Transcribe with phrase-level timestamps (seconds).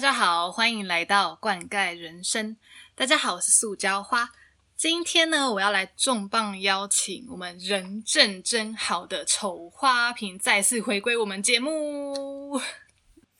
[0.00, 2.56] 嗨，大家好，欢迎来到灌溉人生。
[2.94, 4.30] 大家好，我是塑胶花。
[4.74, 12.58] 今天呢，我要来重磅邀请我们人正真好的丑花瓶再次回归我们节目。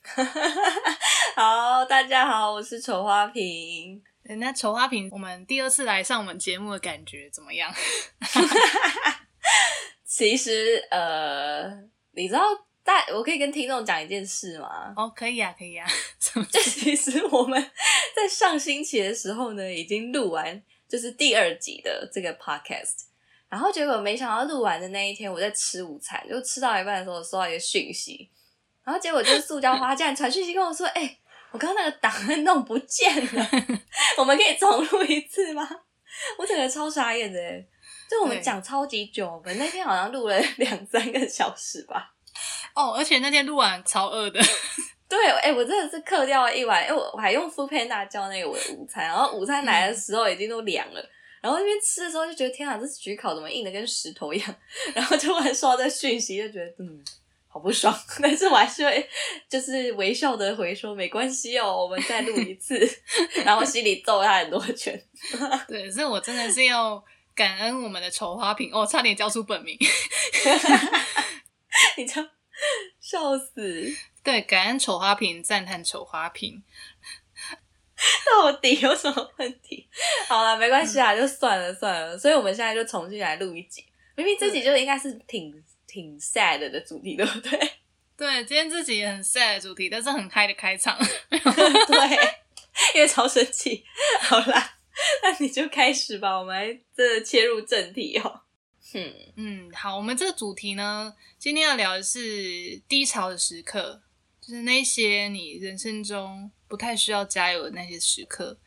[1.34, 4.02] 好，大家好，我是丑花瓶。
[4.38, 7.74] 那丑花瓶，我们第二次来上我们节目的感觉怎么样？
[10.04, 11.71] 其实，呃，
[12.11, 12.43] 你知道，
[12.90, 14.93] 大我可以跟听众讲一件事吗？
[14.96, 15.86] 哦，可以啊，可以啊。
[16.18, 17.63] 就其实我们
[18.16, 20.63] 在上星期的时候呢，已经录完。
[20.89, 23.04] 就是第二集的这个 podcast，
[23.49, 28.29] 然后结果没想到录完的那一天，我在吃午餐，就吃到一半的时候收到一个讯息，
[28.82, 31.16] 然后结果就是塑胶花竟然传讯息跟我说：“哎，
[31.52, 33.50] 我刚刚那个档案弄不见了，
[34.19, 35.62] 我们可以重录一次吗？”
[36.36, 37.38] 我整个超傻眼的，
[38.11, 42.16] 就我们讲超级久，我们那天好像录了两三个小时吧。
[42.74, 44.40] 哦，而且那天录完超饿的。
[45.08, 51.04] 对，哎，我真的是嗑掉了一碗，因为我我还用 Food Panda 叫那个我的午餐，然后午餐来的时候已经都凉了，
[51.40, 54.54] 然后那边吃的时候就觉得天啊，这焗烤怎么硬的跟石头一样，
[54.94, 57.02] 然后突然收到这讯息，就觉得嗯，
[57.48, 59.08] 好不爽， 但是我还是会
[59.48, 62.78] 就是微笑的回说没关系哦，我们再录一次，
[63.44, 65.02] 然后心里揍他很多拳。
[65.66, 67.02] 对，所以我真的是要
[67.34, 69.77] 感恩我们的丑花瓶哦，差点叫出本名，
[71.96, 72.28] 你知道，
[73.11, 73.92] 笑死。
[74.22, 76.62] 对，感恩丑花瓶，赞叹丑花瓶，
[78.30, 79.89] 到底有什么问题？
[80.28, 82.17] 好了，没关系啊，就算了算了。
[82.17, 83.84] 所以我们现在就重新来录一集。
[84.14, 85.52] 明明这集就应该是挺
[85.86, 87.58] 挺 sad 的主题，对不对？
[88.17, 90.97] 对，今天这集也很 sad 的主题，但是很嗨的开场。
[91.30, 91.39] 对，
[92.95, 93.84] 因为超生气。
[94.20, 94.74] 好啦，
[95.22, 98.42] 那你就开始吧，我们来这切入正题哦。
[98.92, 104.02] 嗯嗯，好，我们这个主题呢，今天要聊的是低潮的时刻。
[104.40, 108.58] 就是那些你人生中不太需要加油的那些时刻，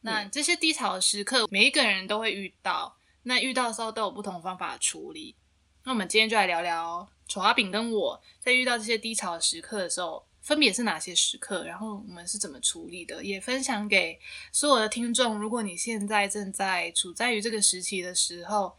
[0.00, 2.96] 那这些低潮的时刻，每一个人都会遇到。
[3.24, 5.36] 那遇到的时候都有不同方法处理。
[5.84, 14.18] 那我们今天就来聊聊丑阿饼跟我在遇到这些低潮的时刻的时候，分别是哪些时刻，然后我们是怎么处理的，也分享给
[14.50, 15.38] 所有的听众。
[15.38, 18.74] 如果你现在正在处在于这个时期的时候，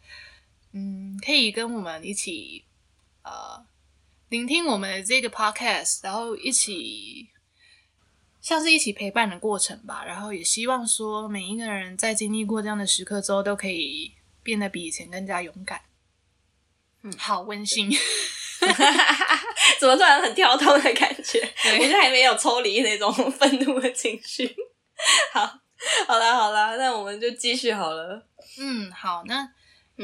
[0.73, 2.65] 嗯，可以跟我们一起，
[3.23, 3.65] 呃。
[4.29, 7.29] 聆听我们的这个 podcast，然后一起
[8.39, 10.05] 像是一起陪伴的过程吧。
[10.05, 14.13] 然后也希望说，每一个人在经历过这样的时刻之后，都可以
[14.43, 15.81] 变得比以前更加勇敢。
[17.01, 17.89] 嗯，好温馨，
[19.79, 21.41] 怎么突然很跳动的感觉？
[21.65, 24.55] 我现在还没有抽离那种 愤怒的情绪。
[25.33, 25.41] 好，
[26.05, 28.27] 好啦，好啦，那我们就继续好了。
[28.59, 29.51] 嗯，好，那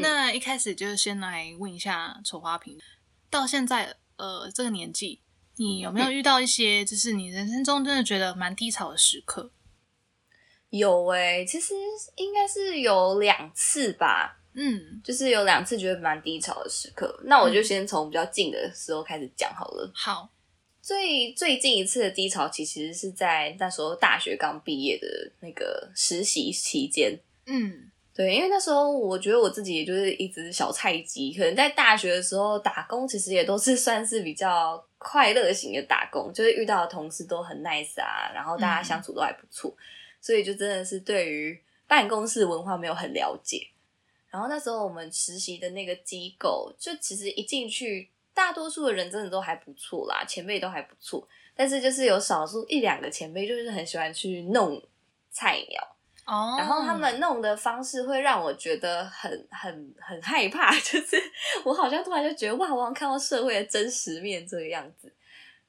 [0.01, 2.77] 那一开始就先来问一下丑花瓶，
[3.29, 3.95] 到现在。
[4.17, 5.19] 呃，这个年纪，
[5.57, 9.51] 你有没有遇到一些就是你人生中真的觉得蛮低潮的时刻？
[10.69, 11.73] 有诶，其实
[12.15, 14.39] 应该是有两次吧。
[14.53, 17.19] 嗯，就是有两次觉得蛮低潮的时刻。
[17.25, 19.91] 那我就先从比较近的时候开始讲好了。
[19.93, 20.29] 好，
[20.81, 27.19] 最最近一次的低潮，其实是在那时候大学刚毕业的那个实习期间。
[27.47, 27.91] 嗯。
[28.15, 39.75] 对，因为那时候我觉得我自己也就是一只小菜鸡，可能在大学的时候打工，其实也都是 算是比较快乐型的打工，就是遇到的同事都很 nice 啊，然后大家相处都还不错，
[40.21, 43.67] 所以就真的是对于办公室文化没有很了解。
[44.29, 54.81] 然后那时候我们实习的那个机构，就其实一进去，大多数的人真的都还不错啦，前辈都还不错，但是就是有少数一两个前辈，就是很喜欢去弄
[55.31, 55.94] 菜鸟。
[56.25, 61.17] 哦，然后他们弄的方式会让我觉得很很很害怕， 就是
[61.63, 65.11] 我好像突然就觉得哇，我好像看到社会的真实面这个样子。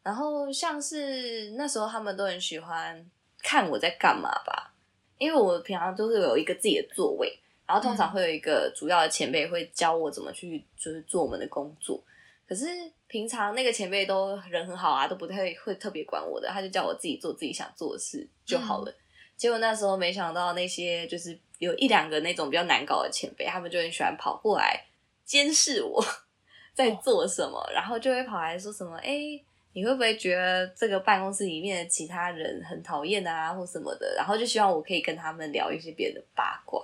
[0.02, 3.04] 然后像是那时候他们都很喜欢
[3.42, 4.72] 看我在干嘛吧，
[5.18, 12.02] 因为我平常都是有一个自己的座位，然后通常会有一个主要的前辈会教我怎么去就是做我们的工作。
[12.48, 12.66] 可是
[13.08, 18.94] 平常那个前辈都人很好啊，都不太会特别管我的，他就叫我自己做自己想做的事就好了。
[19.36, 24.84] 结果那时候没想到，那些就是有一两个那种比较难搞的前辈，他们就很喜欢跑过来
[25.24, 26.02] 监视我
[26.74, 29.18] 在做什么，然后就会跑来说什么：“哎，
[29.74, 36.82] 你会不会觉得这个办公室里面的其他人很讨厌啊，或什么的？”然后就希望我可以跟他们聊一些别的八卦。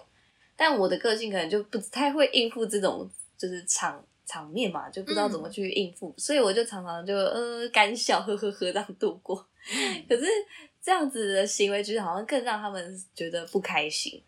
[0.54, 3.08] 但我的个性可能就不太会应付这种
[3.38, 9.37] 就是场场面嘛，就不知道怎么去应付，所以我就常常就呃干笑呵呵呵这样度过。
[10.08, 10.25] 可是。
[10.82, 14.20] 这样子的行为，其实好像更让他们觉得不开心，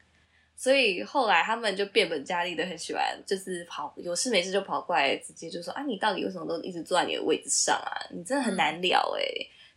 [0.55, 7.91] 所以后来他们就变本加厉的很喜欢，就是跑有事没事就跑过来，直接就说啊，你到底为什么都一直坐在你的位置上啊？
[8.11, 9.25] 你真的很难聊哎，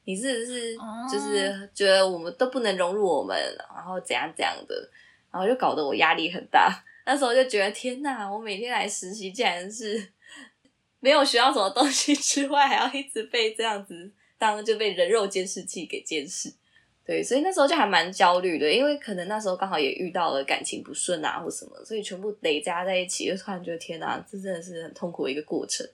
[0.05, 0.77] 你是不是
[1.11, 3.35] 就是觉得我们都不能融入我们，
[3.73, 4.87] 然后怎样怎样的，
[5.31, 6.83] 然后就搞得我压力很大。
[7.07, 10.11] 那时候就觉得天哪，我每天来实习，竟然是
[10.99, 16.53] 没有学到什么东西之外，还要一直被这样子当就被人肉监视器给监视。
[17.07, 25.87] 对，所以那时候就还蛮焦虑的，因为可能那时候刚好也遇到了感情不顺啊，或什么，所以全部累加在一起，就突然觉得天哪，这真的是很痛苦的一个过程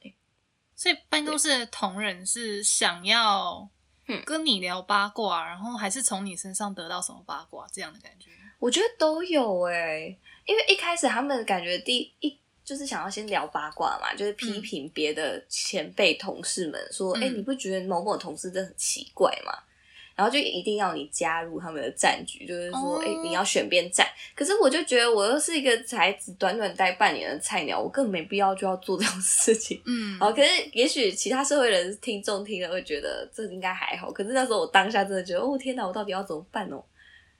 [0.76, 3.70] 所以办公室的同仁是想要
[4.26, 8.32] 跟你聊八卦，然后还是从你身上得到什么八卦这样的感觉？
[8.58, 10.18] 我觉得都有哎，
[10.48, 19.54] 因为一开始他们感觉第一就是想要先聊八卦嘛，就是批评别的前辈同事们说，哎，你不觉得某某同事真的很奇怪吗？
[20.16, 24.08] 然后就一定要你加入他们的战局，就是说，哎，你要选边站。
[24.36, 29.82] 可是我就觉得，我又是一个才只短短待半年的菜鸟，我根本没必要就要做这种事情。
[29.86, 34.12] 嗯，好，可是也许其他社会人听众听了会觉得这应该还好。
[34.12, 36.84] 可是那时候我当下真的觉得，哦天哪，我到底要怎么办哦？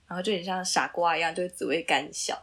[0.08, 2.36] 然后就很像傻瓜一样，就只会干笑。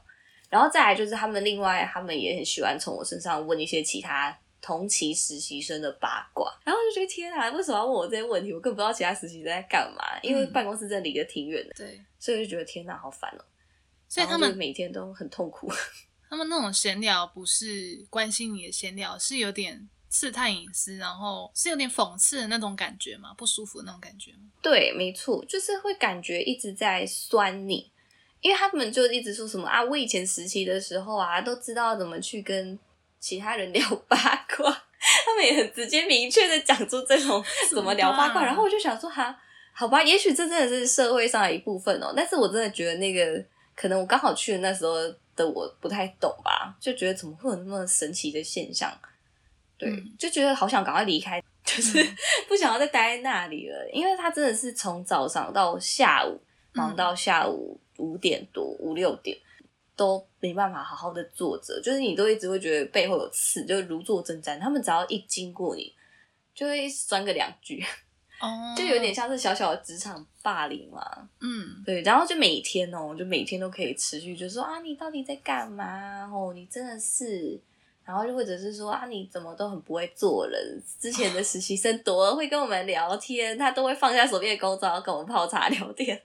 [0.50, 4.38] 然后再来就是他们另外，他们也很喜欢从我身上问一些其他。
[4.62, 8.54] 同期实习生的八卦，然后就觉得天啊，为什么要问我这些问题？
[8.54, 13.44] 我更不知道其他实习生在干嘛，因为办公室真的离得挺远的，对，所以就觉得天哪，好烦哦。
[14.08, 15.72] 所以他们每天都很痛苦。
[16.30, 23.34] 他们那种闲聊不是关心你的闲聊，是有点刺探隐私，然后是有点讽刺的那种感觉吗？
[23.36, 24.52] 不舒服的那种感觉吗？
[24.62, 27.92] 对，没错，就是会感觉一直在酸你，
[28.42, 32.78] 因为他们就一直说什么啊，我以前实习的时候啊，都知道怎么去跟。
[33.22, 34.70] 其他人聊八卦，
[35.26, 39.40] 他们也很直接明确的讲出这种怎么聊八卦， 然后我就想说哈，
[39.72, 42.12] 好吧，也许这真的是社会上的一部分哦。
[42.14, 43.42] 但是我真的觉得那个
[43.76, 44.96] 可能我刚好去的那时候
[45.36, 48.92] 的我不太懂吧，就觉得怎么会有那么神奇的现象？
[49.78, 52.04] 对，就觉得好想赶快离开， 就是
[52.48, 56.42] 不想要再待在那里了，因为他真的是从早上到下午
[56.74, 59.38] 忙到下午五点多五六点。
[59.96, 64.60] 都没办法好好的坐着，就是你都一直会觉得背后有刺，就如坐针毡。
[64.60, 65.94] 他们只要一经过你，
[66.56, 67.84] 就会酸个两句，
[68.40, 71.30] 哦， 就有点像是小小的职场霸凌嘛。
[71.40, 72.02] 嗯，对。
[72.02, 76.24] 然后就每天哦，就每天都可以持续，就说啊，你到底在干嘛？
[76.32, 77.60] 哦，你真的是，
[78.04, 80.82] 然后就或者是说啊，你怎么都很不会做人？
[81.00, 86.22] 之前的实习生多会跟我们聊天，他都会放下手边的工作，跟我们泡茶聊天。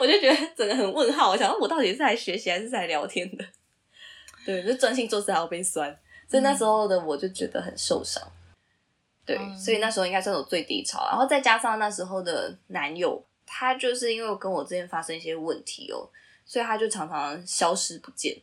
[0.00, 3.44] 我就觉得整个很问号，我想我到底是来学习还是在聊天的？
[4.44, 5.96] 对，就专心做事还要被酸，
[6.28, 8.22] 所以那时候的我就觉得很受伤。
[9.24, 16.08] 对，所以那时候应该算我最低潮，然后再加上那时候的男友，他就是因为跟我之间发生一些问题哦，
[16.46, 18.36] 所以他就常常消失不见。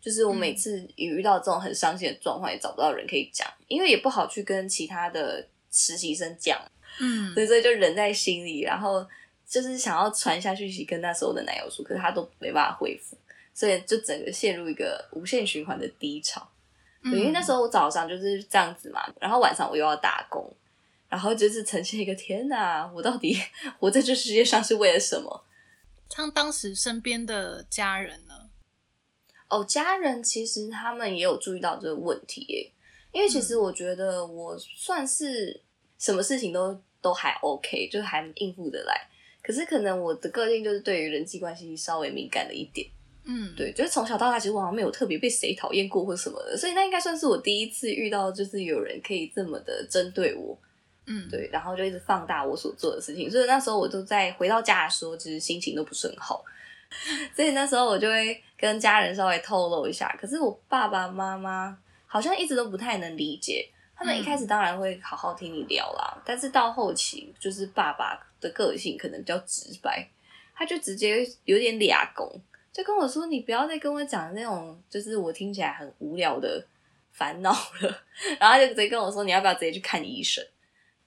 [0.00, 6.56] 就是我每次遇到这种很伤心的状况，也找不到人可以讲，因为也不好去跟其他的实习生讲，
[7.00, 9.06] 嗯，所以所以就忍在心里，然后。
[9.48, 13.16] 就是想要传下去，跟那时候的男友说，可是他都没办法恢复，
[13.54, 16.46] 所以就整个陷入一个无限循环的低潮。
[17.04, 20.52] 因为那时候我早上就是这样子嘛，然后晚上我又要打工，
[21.08, 23.40] 然后就是呈现一个天哪，我到底
[23.78, 25.44] 活在这世界上是为了什么？
[26.10, 28.50] 像当时身边的家人呢？
[29.48, 32.72] 哦，家人其实他们也有注意到这个问题，
[33.12, 35.62] 因为其实我觉得我算是
[35.98, 39.08] 什么事情都都还 OK，就还应付得来。
[39.48, 42.86] 可是可能我的个性就是对于人际关系稍微敏感了一点，
[43.24, 50.54] 嗯，对，就是从小到大其实我好像没有特别被谁讨厌过或什么的，所以那应该算是我第一次遇到就是有人可以这么的针对我，
[51.06, 56.44] 嗯，对，然后就一直放大我所做的事情，所以那时候我都在回到家的时候，其实心情都不是很好，
[57.34, 63.66] 所以那时候我就会跟家人稍微透露一下，可是我爸爸妈妈好像一直都不太能理解。
[64.00, 70.08] 他们一开始当然会好好听你聊啦，但是到后期就是爸爸的个性可能比较直白，
[70.54, 72.40] 他就直接有点俩拱，
[72.72, 76.64] 就跟我说：“你不要再跟我讲那种就是我听起来很无聊的
[77.12, 78.02] 烦恼了。”
[78.38, 80.44] 然后他就直接跟我说：“你要不要直接去看医生？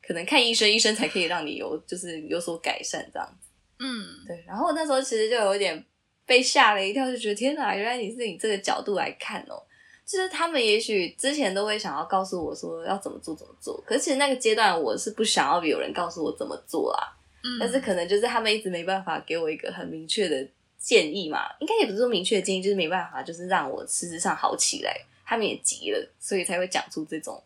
[0.01, 3.47] 可能看医生，医生才可以让你有就是有所改善这样子。”
[3.79, 4.43] 嗯，对。
[4.45, 5.83] 然后那时候其实就有点
[6.25, 9.63] 被吓了一跳，就觉得天哪，原来你是以这个角度来看哦。
[10.03, 17.17] 就是他们也许之前都会想要告诉我说要怎么做怎么做，可是其实那个阶段我是不想要有人告诉我怎么做啦。
[17.43, 24.95] 嗯，但是可能就是他们一直没办法给我一个很明确的建议嘛，应该也不是说明确的建议，就是没办法，就是让我实质上好起来。
[25.23, 27.41] 他们也急了，所以才会讲出这种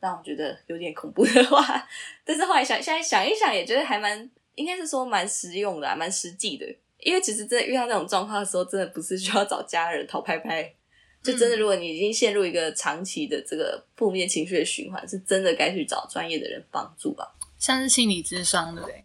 [0.00, 1.86] 让我觉得有点恐怖的话。
[2.24, 6.64] 但是后来想，现在想一想，也觉得还蛮应该是说蛮实用的，蛮实际的。
[7.00, 10.72] 因为其实真的遇到那种状况的时候，真的不是需要找家人讨拍拍。
[11.22, 17.36] 就真的，如果你已经陷入一个长期的这个负面情绪的循环，是真的该去找专业的人帮助吧。
[17.58, 19.04] 像是心理智商，对不对？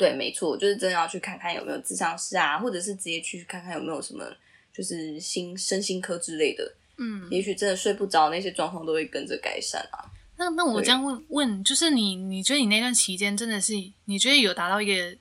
[0.00, 4.24] 对，没错，就是真的要去看看有没有智商师啊，或者是直接去看看有没有什么
[4.72, 6.72] 就是心身心科之类的。
[6.96, 10.08] 嗯，也许真的睡不着，那些状况都会跟着改善啊。
[10.38, 13.74] 那那我这样问问，就是你你觉得你那段期间真的是
[14.06, 15.14] 你觉得有达到一个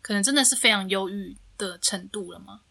[0.00, 2.62] 可能真的是非常忧郁的程度了吗？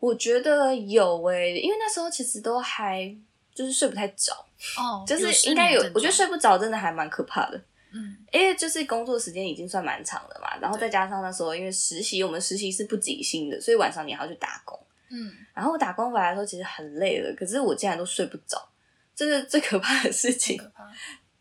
[0.00, 3.16] 我觉得有诶，因为那时候其实都还
[3.54, 4.32] 就是睡不太着
[4.76, 7.62] 哦，就是应该有，我觉得睡不着真的还蛮可怕的。
[7.92, 14.78] 嗯，因为就是工作时间已经算蛮长的嘛，然后再加上那时候因为实习，我们实习是不给薪的，所以晚上你还要去打工。
[15.10, 18.68] 嗯，然后我打工回来的时候其实很累了，可是我竟然都睡不着，
[19.14, 20.60] 这是最可怕的事情。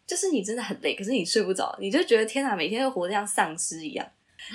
[0.07, 4.03] 就是你真的很累，可是你睡不着，你就觉得天哪，每天都活得像丧尸一样。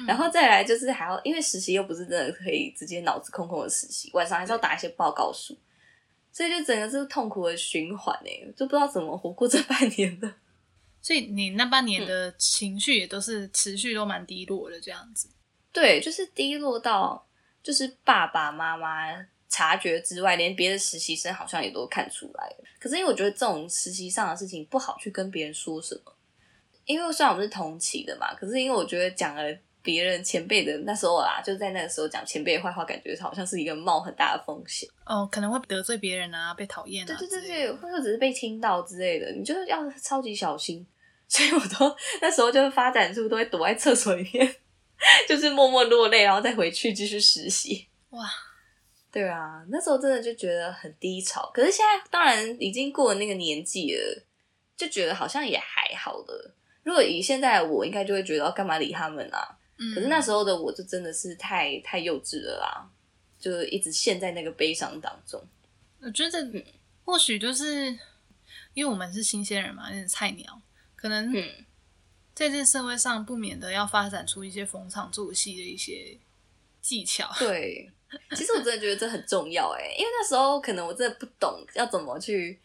[0.04, 5.56] 然后再来就是还要，因为实习又不是真的可以直接脑子空空的实习，晚上还是要打一些报告书，
[6.32, 10.34] 所以就整个是痛苦的循环哎，就不知道怎么活过这半年的。
[11.04, 15.28] 所以你那半年的情绪也都是持续都蛮低落的这样子。
[15.70, 17.28] 对，就是低落到
[17.62, 19.14] 就是爸爸妈妈
[19.50, 22.64] 察觉之外，连别的实习生好像也都看出来了。
[22.80, 26.16] 可是因为我觉得这种实习上的事情不好去跟别人说什么，
[26.87, 29.42] 因为虽然我们是同期的嘛，可是因为我觉得讲了
[29.82, 40.87] 别人前辈的那时候啊，就在那个时候讲前辈的坏话，感觉好像是一个冒很大的风险哦，可能会得罪别人啊，被讨厌啊，对对对对，或者只是被听到之类的，你就是要超级小心。
[41.28, 44.57] 所以我都那时候就是发展出都会躲在厕所里面，
[45.28, 47.88] 就是默默落泪，然后再回去继续实习。
[48.11, 48.28] 哇，
[49.11, 51.50] 对啊，那时候真的就觉得很低潮。
[51.52, 54.23] 可是现在当然已经过了那个年纪了，
[54.76, 56.54] 就觉得好像也还好了。
[56.83, 59.59] 如果以现在我，应该就会觉得干嘛理他们啊？
[59.95, 62.88] 可是那时候的我就真的是太太幼稚了啦，
[63.40, 65.43] 就一直陷在那个悲伤当中。
[66.00, 66.64] 我觉得
[67.04, 67.87] 或许就是
[68.75, 70.61] 因为我们是新鲜人嘛，有点菜鸟。
[71.04, 71.30] 可能
[72.34, 76.16] 在这社会上不免的要发展出一些逢场作戏的一些
[76.80, 77.30] 技巧。
[77.38, 77.90] 对，
[78.30, 82.58] 其实我真的觉得这很重要哎，因为那时候可能我真的不懂要怎么去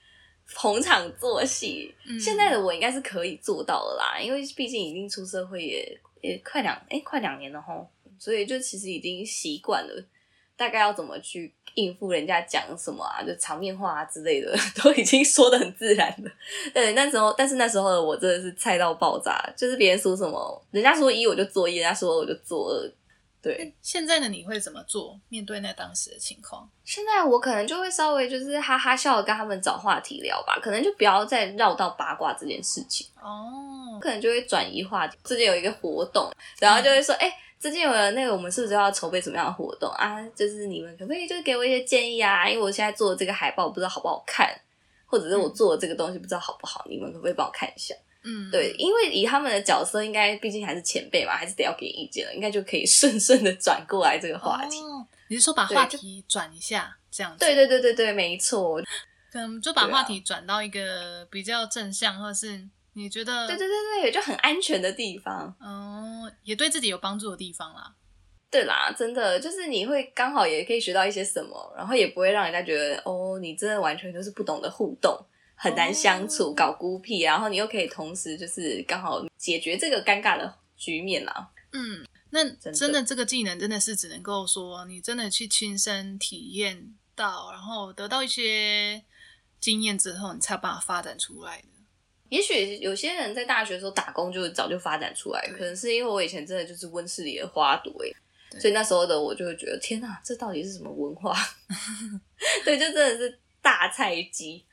[0.46, 1.93] 逢场作戏。
[2.17, 10.05] 现在的我应该是可以做到的啦，因为毕竟已经出社会也也快两哎快两年了吼，所以就其实已经习惯了。
[10.60, 16.30] 大概要怎么去应付人家讲什么啊，就场面话啊之类的， 都已经说的很自然了。
[16.74, 22.92] 对，那时候，但是那时候的我真的是菜到爆炸，就是别人说什么，人家说一我就做一，人家说二我就做二。
[23.42, 25.18] 对，现在的你会怎么做？
[25.30, 33.08] 面对那当时的情况，现在我可能就会稍微就是哈哈笑，跟他们找话题聊吧，可能就不要再绕到八卦这件事情。
[33.22, 35.18] 哦，可能就会转移话题。
[35.24, 37.34] 最近有一个活动，然后就会说，哎。
[37.60, 40.18] 最近有了那个，我们是不是要筹备什么样的活动啊？
[40.30, 42.48] 就是你们可不可以就是给我一些建议啊？
[42.50, 44.50] 因为我现在做的这个海报不知道好不好看，
[45.06, 47.94] 或者是我做的这个东西不知道好不好，你们可不可以帮我看一下？
[48.24, 54.78] 嗯，对，因为以他们的角色，应该毕竟还是前辈嘛，还是得要给意见了，应该就可以顺顺的转过来这个话题。
[55.28, 57.39] 你是说把话题转一下这样子？
[57.39, 58.82] 对对对对对，没错。
[59.32, 62.66] 可能就把话题转到一个比较正向，或者是。
[63.00, 67.96] 你觉得对对对对，就很安全的地方哦，也对自己有帮助的地方啦。
[68.51, 75.18] 对啦，真的就是你会刚好也可以学到一些什么，然后也不会让人家觉得哦，你真的完全就是不懂得互动，
[75.56, 81.50] 很难相处，搞孤僻，然后你又可以同时就是刚好解决这个尴尬的局面啦。
[81.72, 89.03] 嗯，那真的这个技能真的是只能够说你真的去亲身体验到，然后得到一些
[89.60, 91.68] 经验之后，你才有办法发展出来的。
[92.29, 97.93] 也许有些人在大学的时候打工就早就发展出来，可能是因为我以前真的就是温室里的花朵
[98.59, 101.36] 所以那时候的我就会觉得天哪，这到底是什么文化？
[102.65, 104.65] 对，就真的是大菜鸡。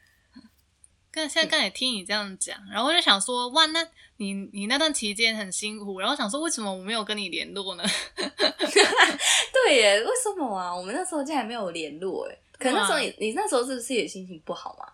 [1.12, 3.86] 刚现在刚才听你这样讲，然后我就想说，哇，那
[4.18, 7.84] 你你那段期间很辛苦，然后想说为什么我没有跟你联络呢？
[8.16, 10.74] 对耶，为什么啊？
[10.74, 14.86] 我们那时候竟然没有联络哎，可能那时候你你那时候是不是也心情不好嘛？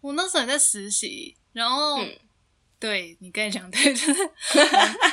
[0.00, 1.36] 我那时候也在实习。
[1.52, 1.98] 然后，
[2.78, 4.28] 对你刚才讲对，就是我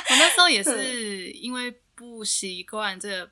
[0.08, 3.30] 那时候也是因为不习惯这个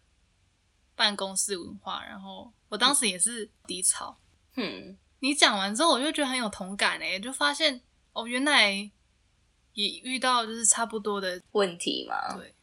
[0.94, 4.16] 办公室文化，然后我当时也是低潮。
[4.56, 7.80] 嗯，你讲完之后，我就觉得很有同感诶，就发现
[8.12, 8.72] 哦，原来
[9.72, 12.36] 也遇到就是差不多的问题嘛。
[12.36, 12.54] 对，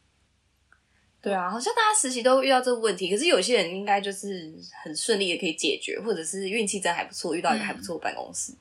[1.20, 8.52] 对啊，好像大家实习都遇到这个问题，可是有些人应该就是很顺利的可以解决，或者是运气真还不错，遇到一个还不错的办公室。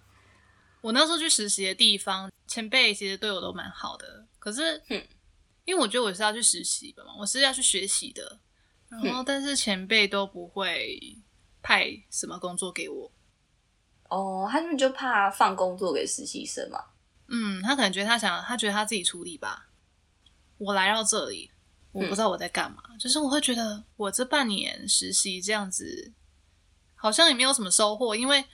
[0.85, 4.27] 我那时候去实习的地方，前辈其实对我都蛮好的。
[4.37, 4.79] 可是，
[5.65, 8.39] 因为我觉得我是要去实习的嘛，我是要去学习的。
[8.89, 11.17] 然后，但是前辈都不会
[11.63, 13.11] 派什么工作给我。
[14.09, 16.79] 哦，他们就怕放工作给实习生嘛？
[17.29, 19.69] 嗯，他可能觉得他想，他觉得他自己处理吧。
[20.59, 21.49] 我来到这里，
[21.93, 26.13] 我不知道我在干嘛，就是我会觉得我这半年实习这样子，
[26.93, 28.45] 好像也没有什么收获，因为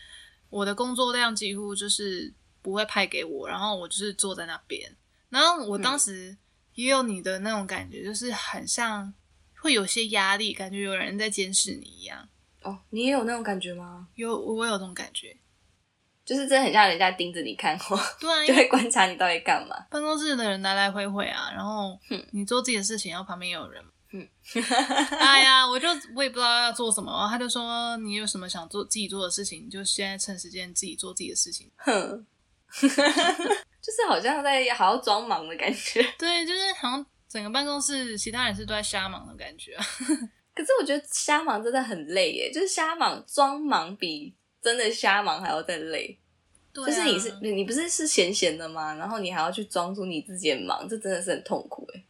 [0.52, 2.32] 我的工作量几乎就是
[2.62, 4.96] 不会派给我，然后我就是坐在那边。
[5.30, 6.38] 然后我当时
[6.76, 9.12] 也有你的那种感觉，就是很像
[9.60, 12.30] 会有些压力，感觉有人在监视你一样。
[12.62, 14.10] 哦，你也有那种感觉吗？
[14.14, 15.36] 有，我有这种感觉。
[16.24, 17.76] 就是真的很像人家盯着你看，
[18.20, 19.76] 对，就会观察你到底干嘛。
[19.90, 21.98] 办公室的人来来回回啊，然后
[22.32, 23.84] 你做自己的事情，然后旁边有人。
[24.14, 24.28] 嗯，
[25.20, 31.72] 哎呀，我就我也不知道要做什么，他就说你有什么想做自己做的事情，就现在趁时间自己做自己的事情。
[31.78, 32.26] 哼，
[32.82, 36.04] 就是好像在好好装忙的感觉。
[36.20, 39.76] 对，就是好像整个办公室其他人是都在瞎忙的感觉。
[40.54, 46.20] 可是我觉得瞎忙真的很累耶，就是瞎忙装忙比真的瞎忙还要再累。
[46.74, 48.94] 就是你是你不是是闲闲的吗？
[48.96, 52.04] 然后你还要去装出你自己很忙，这真的是很痛苦哎。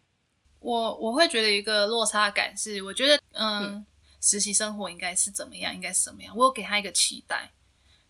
[0.61, 3.85] 我我会觉得一个落差感是，我觉得嗯，
[4.21, 7.51] 实习生活应该是怎么样，应该是怎么样，我有给他一个期待，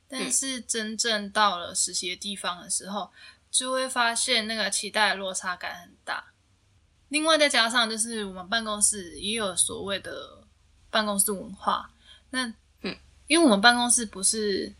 [0.08, 3.10] 但是真正到了实习的地方的时候，
[3.50, 6.34] 就会发现那个期待的落差感很大。
[7.10, 10.44] 另外再加上就是我们办公室也有所谓的
[10.90, 11.90] 办公室文化，
[12.30, 12.46] 那
[12.82, 12.96] 嗯，
[13.28, 14.76] 因为我们办公室不是。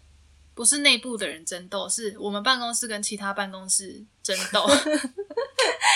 [0.54, 4.68] 不是内部的人争斗，是我们办公室跟其他办公室争斗。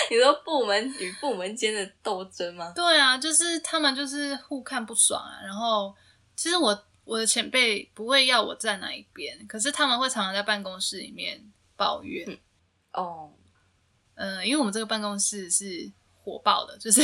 [0.09, 2.71] 你说部门与部门间的斗争吗？
[2.75, 5.41] 对啊，就是他们就是互看不爽啊。
[5.43, 5.95] 然后
[6.35, 11.41] 其实我我的前辈不会要我站哪一边，可是他们会常常在办公室里面
[11.75, 12.39] 抱怨。
[12.93, 13.31] 哦，
[14.15, 15.91] 嗯，因为我们这个办公室是
[16.23, 17.01] 火爆的，就是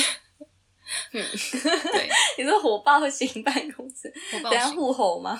[1.11, 1.21] 嗯
[1.91, 5.39] 对，你说火爆型办公室，等下互吼吗？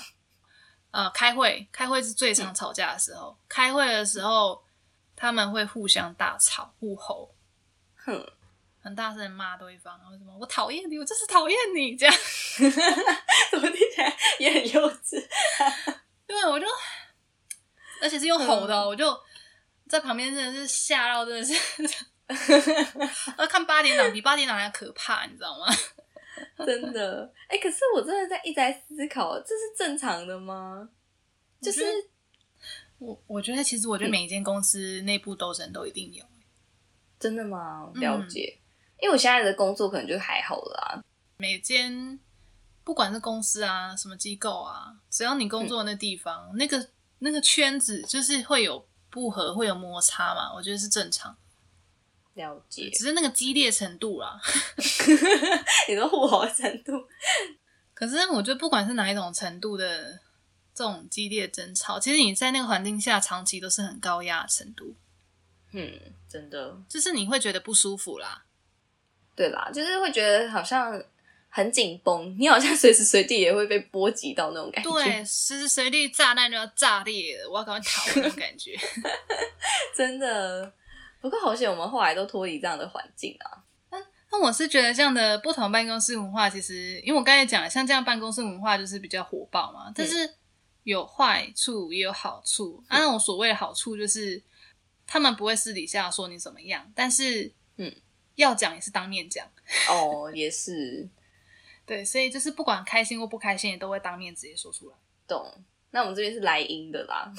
[0.92, 3.38] 呃，开会，开会是最常吵架的时候。
[3.48, 4.62] 开会的时候，
[5.16, 7.34] 他们会互相大吵、互吼，
[8.06, 8.32] 哼，
[8.82, 12.16] 很大声骂对方，然后什么“我讨厌你，我就是讨厌你”这样，
[13.52, 15.24] 怎么听起来也很幼稚？
[16.26, 16.66] 对，我就，
[18.02, 19.18] 而且是用吼的，我就
[19.88, 21.54] 在旁边，真的是吓到，真的是，
[23.38, 25.68] 呃，看八点档比八点档还可怕，你知道吗？
[26.66, 30.90] 真的，哎，可是我真的在一直在思考，这是正常的吗？
[31.62, 31.84] 就是
[32.98, 36.26] 我，我觉得其实我觉得每一间公司内部斗争都一定有，
[37.22, 37.92] 真的吗？
[37.94, 38.58] 了解，
[39.00, 41.04] 因为我现在的工作可能就还好啦。
[41.38, 42.20] 每间
[42.84, 51.38] 不管是公司啊，什么机构啊，只要你工作的那地方，那个那个圈子就是会有不和，会有摩擦嘛，我觉得是正常。
[52.34, 54.42] 了解，只是那个激烈程度啦。
[55.88, 56.94] 你说互吼程度，
[57.94, 60.20] 可是我觉得不管是哪一种程度的
[60.74, 64.96] 这种激烈争吵，其实你在那个环境下长期都是很高压程度。
[65.72, 68.44] 嗯，真的，就是你会觉得不舒服啦。
[69.36, 71.02] 对啦，就是会觉得好像
[71.50, 74.92] 很紧绷， 你好像随时随地也会被波及到那种感觉。
[74.92, 78.78] 对，随时随地炸弹就要炸裂了，我要赶快逃那种感觉。
[79.96, 80.74] 真的。
[81.22, 83.62] 不过好险，我们后来都脱离这样的环境啊。
[83.92, 83.98] 那
[84.32, 89.92] 那我是觉得这样的不同办公室文化，其实因为我刚才讲，像这样办公室文化就是比较火爆嘛。
[89.94, 90.28] 但是
[90.82, 92.84] 有坏处也有好处。
[92.88, 94.42] 啊，那种所谓的好处就是，
[95.06, 97.94] 他们不会私底下说你怎么样，但是嗯，
[98.36, 99.46] 要讲也是当面讲。
[99.90, 101.10] 哦，也是。
[101.86, 104.96] 对，所以就是不管开心或不开心，也都会当面直接说出来。
[105.28, 105.54] 懂。
[105.92, 107.34] 那我们这边是来阴的啦。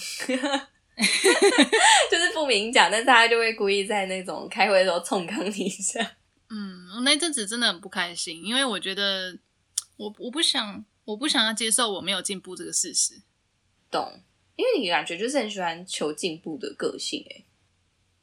[2.10, 6.16] 就是不明讲，但大家就会故意在那种开会的时候冲刚你一下。
[6.50, 9.38] 嗯，我那阵子真的很不开心，因为我觉得
[9.96, 13.22] 我我不想我不想要接受我没有进步这个事实。
[13.90, 14.20] 懂？
[14.56, 17.44] 因为你感觉就是很喜欢求进步的个性，哎。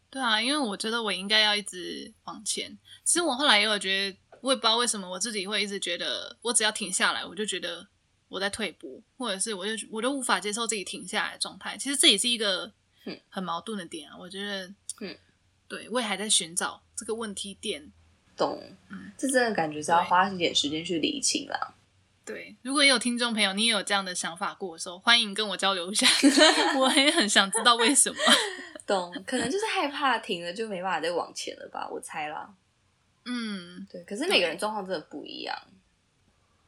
[0.09, 2.77] 对啊，因为我觉得我应该要一直往前。
[3.03, 7.87] 其实我后来也有觉得，我也不知道为什么我自己会一直觉得，我只要停下来，我就觉得。
[8.29, 11.75] 我在退步，或者是我就我就无法接受自己停下来的状态。
[11.75, 12.71] 其实这也是一个
[13.27, 14.15] 很矛盾的点啊。
[14.15, 15.17] 我觉得，嗯，
[15.67, 17.91] 对我也还在寻找这个问题点。
[18.37, 21.73] 懂，嗯，这真的感觉是要花一点时间去理清啦。
[22.33, 26.07] 对，如果也有听众朋友，你也有这样的想法过的时候，欢迎跟我交流一下。
[26.79, 28.17] 我也很想知道为什么。
[28.85, 31.87] 懂，可能就是害怕停了就没办法再往前了吧？
[31.91, 32.53] 我猜啦。
[33.25, 34.03] 嗯，对。
[34.03, 35.55] 可是每个人状况真的不一样，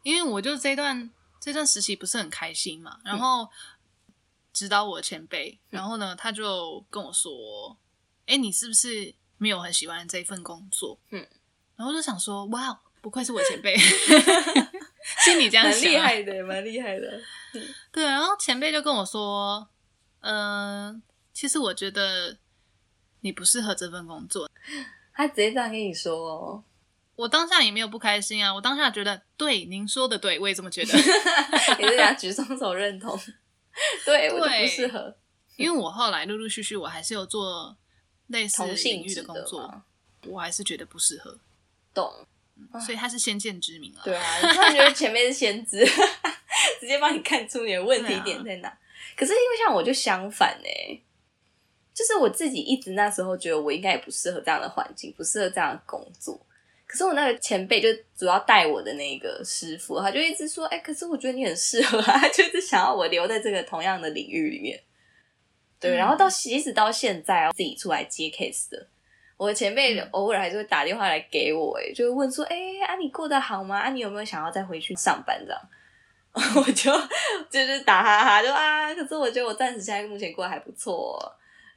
[0.03, 1.09] 因为我就这段。
[1.43, 2.99] 这段实习不是很开心嘛？
[3.03, 3.49] 然后
[4.53, 7.75] 指导我的前辈，然后呢，他就跟我说
[8.27, 11.27] ：“哎，你是不是没有很喜欢这份工作？”嗯，
[11.75, 13.75] 然后就想说：“哇，不愧是我前辈，
[15.23, 17.21] 心里这样想，蛮厉害的，蛮厉害的。”
[17.91, 19.67] 对，然后前辈就跟我说
[20.21, 21.01] ：“嗯，
[21.33, 22.37] 其实我觉得
[23.21, 24.49] 你不适合这份工作。
[25.13, 26.63] ”他直接这样跟你说
[27.15, 30.93] ：“我当下也没有不开心啊，我当下觉得对您说的对，我也这么觉得。
[31.79, 33.19] 也是想举双手认同，
[34.05, 35.15] 对我就不适合。
[35.57, 37.77] 因为我后来陆陆续续，我还是有做
[38.27, 39.83] 类似领域的工作，
[40.25, 41.37] 我还是觉得不适合。
[41.93, 42.25] 懂，
[42.85, 44.01] 所以他是先见之明啊。
[44.03, 45.85] 对啊，突然觉得前面是先知，
[46.79, 48.77] 直接帮你看出你的问题点在哪。
[49.15, 51.03] 可是因为像我就相反呢，
[51.93, 56.39] 就是我自己一直那时候觉得我应该也不适合这样的环境，不适合这样的工作。
[56.87, 64.77] 可是我那个前辈就主要带我的那个师傅，他就一直说：“哎，可是我觉得你很适合啊！”他 就一直想要我留在这个同样的领域里面。
[65.79, 68.87] 对，然后到即使到现在啊，自己出来接 case 的，
[69.41, 73.79] 我的前辈偶尔还是会打电话来给我，哎，就会问说：“哎，啊，你过得好吗？
[73.79, 75.59] 啊，你有没有想要再回去上班？”这样，
[76.57, 76.91] 我就
[77.49, 81.19] 就是打哈哈，就啊，可是我觉得我暂时现在目前过得还不错。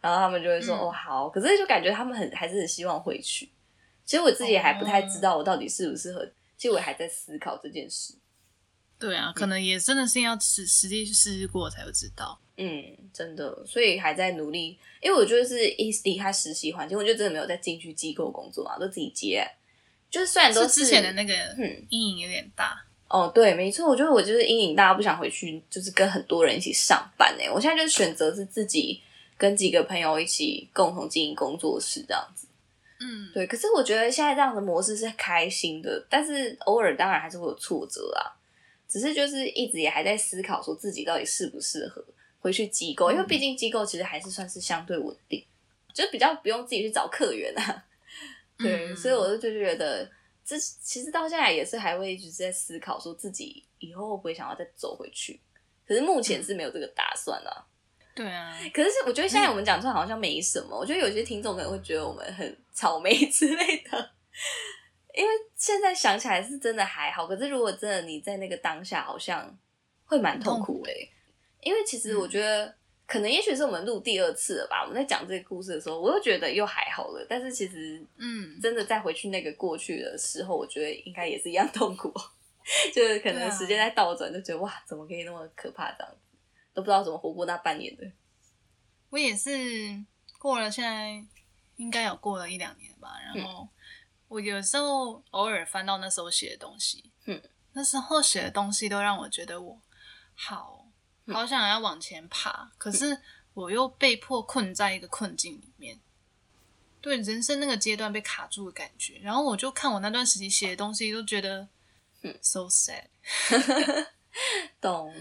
[0.02, 3.48] 然后他们就会说：“哦，好。”可是就感觉他们很还是很希望回去。
[4.04, 6.22] 其实我自己还不太知道我到底适不适合，
[6.58, 8.12] 其实我还在思考这件事。
[9.04, 12.40] 对啊，可能也真的是要实实际去试试过才会知道。
[12.56, 14.78] 嗯，真的，所以还在努力。
[15.02, 19.46] 因为我觉得是一离开实习环境，我就真的没有再进去机构工作嘛，都自己接。
[20.08, 21.34] 就是虽然都是之前的那个
[21.90, 22.82] 阴影有点大。
[23.08, 27.44] 哦，对，没错，我觉得我就是阴影大，不想回去，就是跟很多人一起上班呢。
[27.52, 29.02] 我现在就选择是自己
[29.36, 32.46] 跟几个朋友一起共同经营工作室这样子。
[33.00, 38.32] 嗯，对，可是我觉得现在这样的模式是开心的，但是偶尔当然还是会有挫折啊。
[38.94, 42.00] 只是就是一直也还在思考，说自己到底适不适合
[42.38, 45.44] 回去机构，因为毕竟机构其实还是算是相对稳定，
[45.92, 47.84] 就比较不用自己去找客源啊。
[48.56, 50.08] 对，所以我就就觉得，
[50.44, 55.40] 这其实到现在也是还会一直在思考，说自己以后会不会想要再走回去。
[55.84, 57.66] 可是目前是没有这个打算啊。
[58.14, 60.78] 对啊，可是我觉得现在我们讲出来好像没什么。
[60.78, 64.10] 我觉得有些听众可能会觉得我们很草莓之类的，
[65.14, 67.26] 因为现在想起来是真的还好。
[67.26, 69.56] 可是如果真的你在那个当下，好像
[70.04, 71.10] 会蛮痛苦诶。
[71.60, 72.74] 因为其实我觉得，
[73.06, 74.82] 可能也许是我们录第二次了吧。
[74.82, 77.26] 我们在讲这个故事的时候，我又觉得又还好了。
[77.28, 82.12] 但是其实，嗯，真的再回去那个过去的时候，我觉得应该也是一样痛苦。
[82.94, 86.14] 就是可能时间在倒转，就觉得哇，怎么可以那么可怕这样？
[86.72, 88.02] 都不知道怎么活过那半年的。
[89.10, 89.50] 我也是
[90.38, 91.22] 过了，现在
[91.76, 93.10] 应该有过了一两年吧。
[93.34, 93.68] 然后
[94.28, 97.40] 我有时候偶尔翻到那时候写的东西，嗯，
[97.72, 99.80] 那时候写的东西都让我觉得我
[100.34, 100.86] 好
[101.28, 103.20] 好想要往前爬，可是
[103.52, 106.00] 我又被迫困在一个困境里面，
[107.00, 109.20] 对人生那个阶段被卡住的感觉。
[109.22, 111.68] 然后我就看我那段时期写的东西，都觉得
[112.22, 113.04] 嗯， so sad，
[114.80, 115.14] 懂。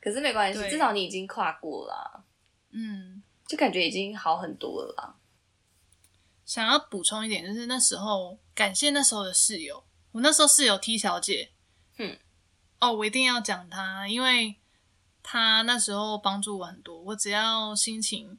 [0.00, 2.24] 可是没关系，至少你已经跨过了，
[2.70, 5.16] 嗯，就感觉已经好很多了啦。
[6.44, 11.50] 想要补充一点，就是那时候感谢那时候的室友，我那时候室友 T 小姐，
[11.96, 12.18] 嗯，
[12.80, 14.56] 哦，我一定要讲她，因为
[15.22, 17.00] 她那时候帮助我很多。
[17.00, 18.38] 我只要心情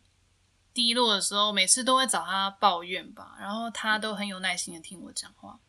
[0.73, 5.59] 低落的时候，每次都会找她抱怨吧，然后她都很有耐心的听我讲话，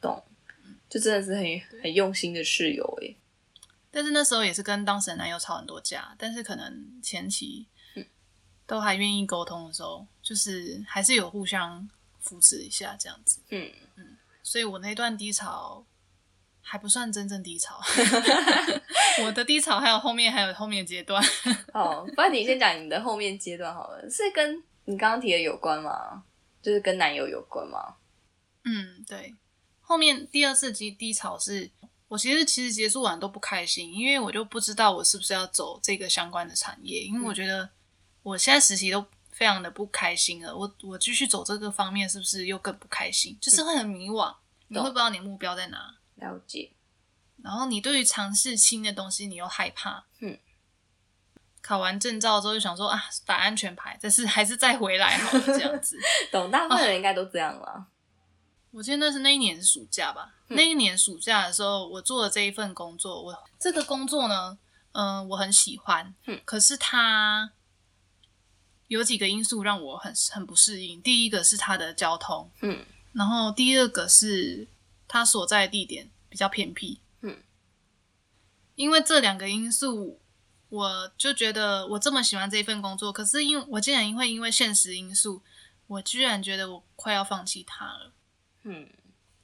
[0.00, 0.24] 懂，
[0.88, 3.16] 就真的是很很用心的室友诶。
[3.90, 7.66] 但是那时候也是跟当时的男友吵很多架，但是可能前期
[8.64, 11.90] 都还愿意沟通的时候，就是还是有互相
[12.20, 13.40] 扶持一下这样子。
[13.48, 15.84] 嗯嗯，所以我那段低潮
[16.60, 17.80] 还不算真正低潮，
[19.26, 21.20] 我的低潮还有后面还有后面阶段。
[21.74, 26.22] 哦，不然你先讲你的后面阶段好了，是跟你刚刚提的有关吗？
[26.62, 27.96] 就是跟男友有关吗？
[28.64, 29.34] 嗯，对，
[29.80, 31.68] 后面第二次低低潮是。
[32.06, 37.70] 我其实其实结束完都不开心，因为我就不知道我是不是要走这个相关的产业，因为我觉得
[38.24, 39.06] 我现在实习都
[39.40, 43.38] 非常的不开心了，我我继续走这个方面是不是又更不开心？
[43.40, 44.36] 就是会很迷惘，
[44.68, 45.96] 你会不知道你目标在哪。
[46.16, 46.70] 了解。
[47.42, 50.04] 然后你对于尝试新的东西你又害怕。
[50.18, 50.38] 嗯。
[51.62, 55.98] 考完证照之后就想说啊，打安全牌，但是还是再回来好了，这样子。
[56.30, 57.86] 懂，大部分人应该都这样了。
[58.72, 60.34] 我记得那是那一年是暑假吧。
[60.48, 64.58] 那一年暑假的时候，我做了这一份工作，我这个工作呢，
[64.92, 66.14] 嗯，我很喜欢。
[66.26, 67.50] 嗯，可是它
[68.90, 71.00] 有几个因素让我很很不适应。
[71.00, 74.66] 第一个是它的交通，嗯，然后第二个是
[75.06, 77.36] 它所在地点比较偏僻，嗯。
[78.74, 80.18] 因为这两个因素，
[80.68, 85.40] 我就觉得我这么喜欢这一份工作，可是因为我竟然会因为现实因素，
[85.86, 88.12] 我居然觉得我快要放弃它了，
[88.64, 88.88] 嗯。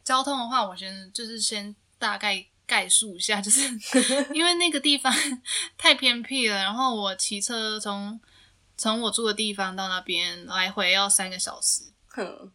[0.02, 3.61] 交通的话，我先就是先大概概述一下，就是
[4.35, 5.14] 因为那个地方
[5.78, 8.20] 太偏僻了，然后我骑车从
[8.76, 12.52] 从我住的地方到那边来回要三个小时，哼，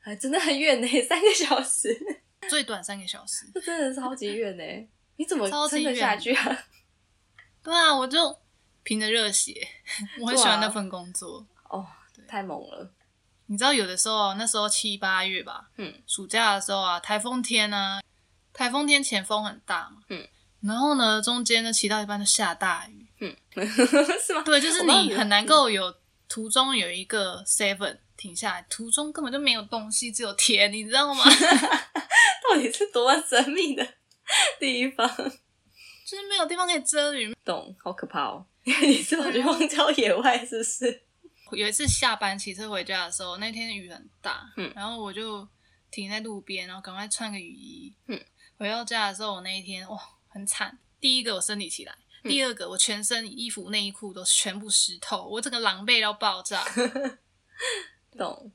[0.00, 1.98] 还真的很远呢，三个小时。
[2.48, 4.88] 最短三个小时，这真的是超级远呢！
[5.16, 6.58] 你怎么撑得下去啊？
[7.62, 8.38] 对啊，我就
[8.84, 9.66] 凭着热血，
[10.20, 11.84] 我很喜欢那份工作哦，
[12.28, 12.94] 太猛了。
[13.46, 18.00] 你知道有的时候，那时候七八月吧，嗯，暑假的时候啊，台风天啊，
[18.52, 20.26] 台风天前风很大嘛，嗯，
[20.60, 23.36] 然后呢，中间呢骑到一半就下大雨，嗯，
[24.20, 24.42] 是吗？
[24.44, 25.94] 对，就是你很难够有
[26.28, 31.24] 途中有一个 seven 停下来，途中根本就没有东西，只有田，你知道吗？
[32.48, 33.86] 到底是多神秘的
[34.58, 35.06] 地方？
[36.06, 37.74] 就是没有地方可以遮雨，懂？
[37.78, 38.46] 好可怕哦！
[38.64, 41.02] 你是跑去荒郊野外是不是？
[41.52, 45.46] 有一次下班骑车回家的时候，那天雨很大，嗯，然后我就
[45.90, 48.18] 停在路边，然后赶快穿个雨衣，嗯，
[48.58, 56.64] 回到家的时候，我那一天哇很惨，第一个我生理起来，第二个我全身衣服内衣裤都全部湿透，我整个狼狈到爆炸，
[58.16, 58.52] 懂？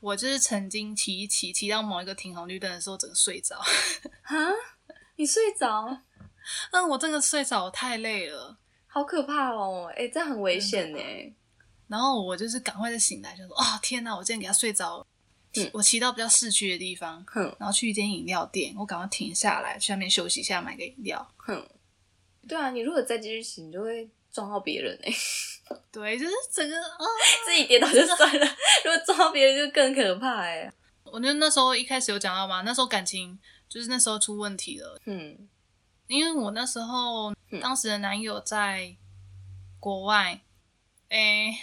[0.00, 3.56] 我就是曾经骑一骑，骑到某一个停红绿灯的时候，整个睡着，
[4.22, 4.36] 啊？
[5.16, 6.02] 你睡着？
[6.70, 9.90] 嗯，我真的睡着，我太累了，好可怕哦！
[9.96, 10.98] 哎，这很危险呢。
[11.88, 14.14] 然后我就是赶快的醒来，就说：“哦天哪！
[14.14, 15.04] 我今天给他睡着。”
[15.72, 17.24] 我骑到比较市区的地方，
[17.58, 21.32] 然后去一间饮料店，我赶快停下来，去那边休息一下，买个饮料。
[21.38, 21.66] 哼，
[22.48, 25.12] 对啊，你如果再继续骑，你就会撞到别人哎。
[25.90, 27.04] 对，就是整个啊，
[27.44, 28.46] 自己跌倒就算了，
[28.84, 30.72] 如果撞到别人就更可怕哎。
[31.04, 35.00] 我觉得那时候一开始有讲到嘛，那时候感情就是那时候出问题了。
[35.04, 35.48] 嗯，
[36.06, 38.94] 因为我那时候当时的男友在
[39.80, 40.40] 国外，
[41.08, 41.58] 哎。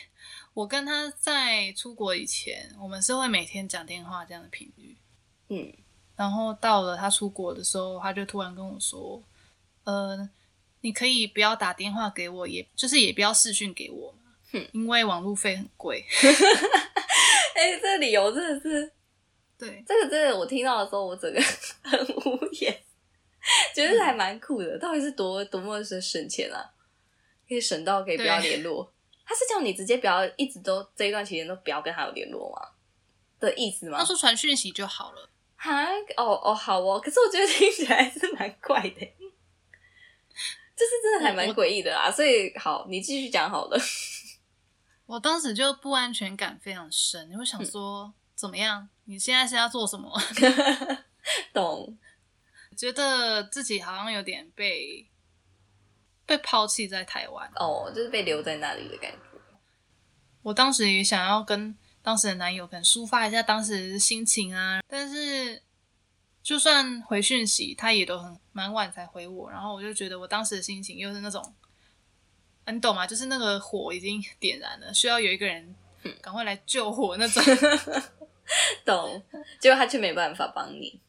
[0.55, 4.95] 我跟他在出国以前，我们是会每天讲电话这样的频率，
[5.47, 5.73] 嗯，
[6.15, 9.19] 然后到了他出国的时候，他就突然跟我说，
[9.83, 10.29] 呃，
[10.83, 16.05] 你可以不要打电话给我，也就是也不要视讯给我嘛，因为网路费很贵。
[17.55, 18.91] 哎，这理由真的是，
[19.57, 21.41] 对，这个真的我听到的时候，我整个
[21.83, 22.77] 很无言，
[23.73, 26.59] 觉得还蛮酷的，到底是多多么的省钱啊，
[27.47, 28.93] 可以省到可以不要联络。
[29.25, 32.59] 他是叫你直接不要一直都这一段期间都不要跟他有联络吗？
[33.39, 33.99] 的意思吗？
[33.99, 35.29] 他说传讯息就好了。
[35.55, 35.85] 哈
[36.17, 39.07] 哦哦好哦，可是我觉得听起来是蛮怪的，
[40.75, 42.12] 就是真的还蛮诡异的啊。
[42.12, 43.79] 所以好，你继续讲好了。
[45.05, 48.89] 我当时就不安全感非常深，你会想说怎么样？
[49.05, 50.12] 你现在是要做什么？
[51.53, 51.97] 懂？
[52.77, 55.09] 觉得自己好像有点被。
[56.25, 59.17] 被抛弃在台湾哦，就是被留在那里的感觉。
[60.41, 65.62] 我当时也想要跟当时的男友可能抒发一下当时的心情啊，但是
[66.43, 69.49] 就算回讯息，他也都很蛮晚才回我。
[69.49, 71.41] 然后我就觉得我当时的心情又是那种，
[72.67, 73.08] 你懂吗？
[73.08, 75.73] 就是那个火已经点燃了，需要有一个人
[76.21, 77.41] 赶快来救火那种。
[78.84, 79.23] 懂？
[79.60, 80.99] 结果他却没办法帮你，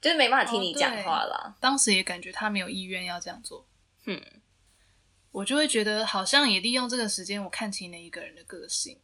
[0.00, 1.54] 就是没办法听你讲话了。
[1.60, 3.66] 当时也感觉他没有意愿要这样做。
[4.06, 4.20] 嗯。
[5.30, 8.98] 我就会觉得好像也利用这个时间，我看清了一个人的个性，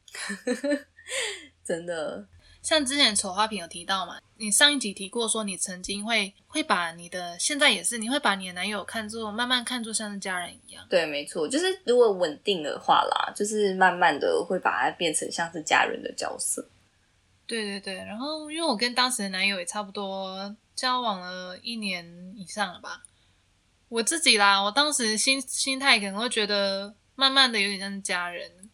[1.62, 2.26] 真的。
[2.64, 10.82] 像之前丑花瓶有提到嘛，你上一集提过说你曾经会会把你的现在也是，你会把你的男友看作慢慢看作像是家人一样。
[10.88, 16.66] 对，没错，就是如果稳定的话啦，就是慢慢的会把它变成像是家人的角色。
[17.46, 23.02] 对对对，然后因为我跟当时的男友也差不多交往了一年以上了吧。
[23.90, 28.70] 我自己啦，我当时心心态可能会觉得，慢慢的有点像家人。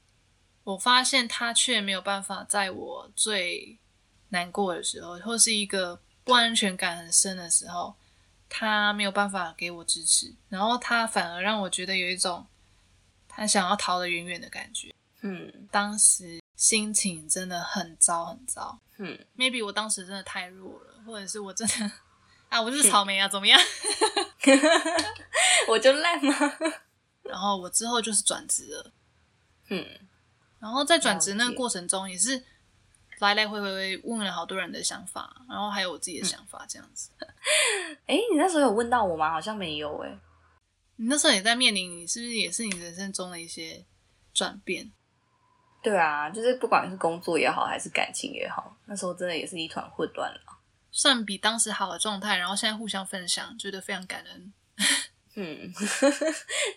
[0.63, 3.80] 我发现他却没有办法在我最
[4.31, 7.95] 难过的时候，或是一个不安全感很深的时候，
[8.49, 12.47] 他没有办法给我支持，然后他反而让我觉得有一种
[13.29, 14.93] 他想要逃得远远的感觉。
[15.23, 18.79] 嗯，当时心情真的很糟很糟。
[18.97, 21.93] 嗯， maybe 我当时真的太弱了，或者是我真的。
[22.49, 23.61] 啊，我是草莓啊，怎么样？
[25.69, 26.35] 我就烂吗？
[27.23, 28.93] 然后我之后就是转职了，
[29.71, 29.87] 嗯，
[30.59, 32.43] 然后在转职那个过程中，也是
[33.29, 37.11] 来来回回问了好多人的想法，然后还有我自己的想法，这样子。
[38.07, 39.31] 哎，你那时候有问到我吗？
[39.31, 40.19] 好像没有哎。
[40.97, 43.85] 你那时候也在面临，你是不是也是你人生中的一些
[44.35, 44.91] 转变？
[45.83, 50.41] 对啊，就是不管是工作也好，还是感情也好，那时候真的也是一团混乱了。
[50.91, 54.53] 算比当时好的状态，然后现在互相分享，觉得非常感恩。
[55.37, 55.73] 嗯，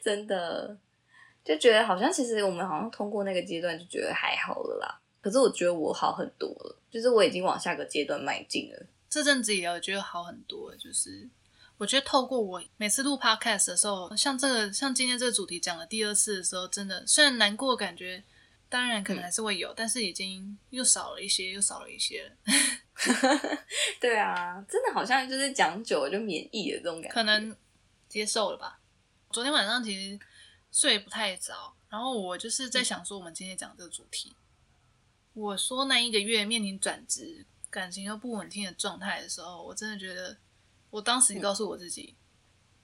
[0.01, 0.77] 真的
[1.43, 5.01] 就觉得好像其实我们好像通过那个阶段就觉得还好了啦。
[5.23, 8.86] 可是我觉得我好很多了，就是我已经往下个阶段迈进了。
[9.09, 11.27] 这阵子也我觉得好很多，就是
[11.77, 18.23] 我觉得透过我每次录 podcast 的时候，像这个像今天这个主题讲了第二次的时候，真的虽然难过感觉。
[18.69, 22.36] 当然可能还是会有，但是已经又少了一些，又少了一些。
[24.01, 27.55] 对啊，真的好像就是讲久了就免疫了这种感觉，可能
[28.09, 28.79] 接受了吧。
[29.29, 30.19] 昨天晚上其实
[30.71, 34.36] 睡不太早，然后我就是在想说，我们今天讲这个主题，
[35.34, 40.38] 我说那一个月面临转职、感情又不稳定的状态的时候，我真的觉得，
[40.89, 42.15] 我当时告诉我自己，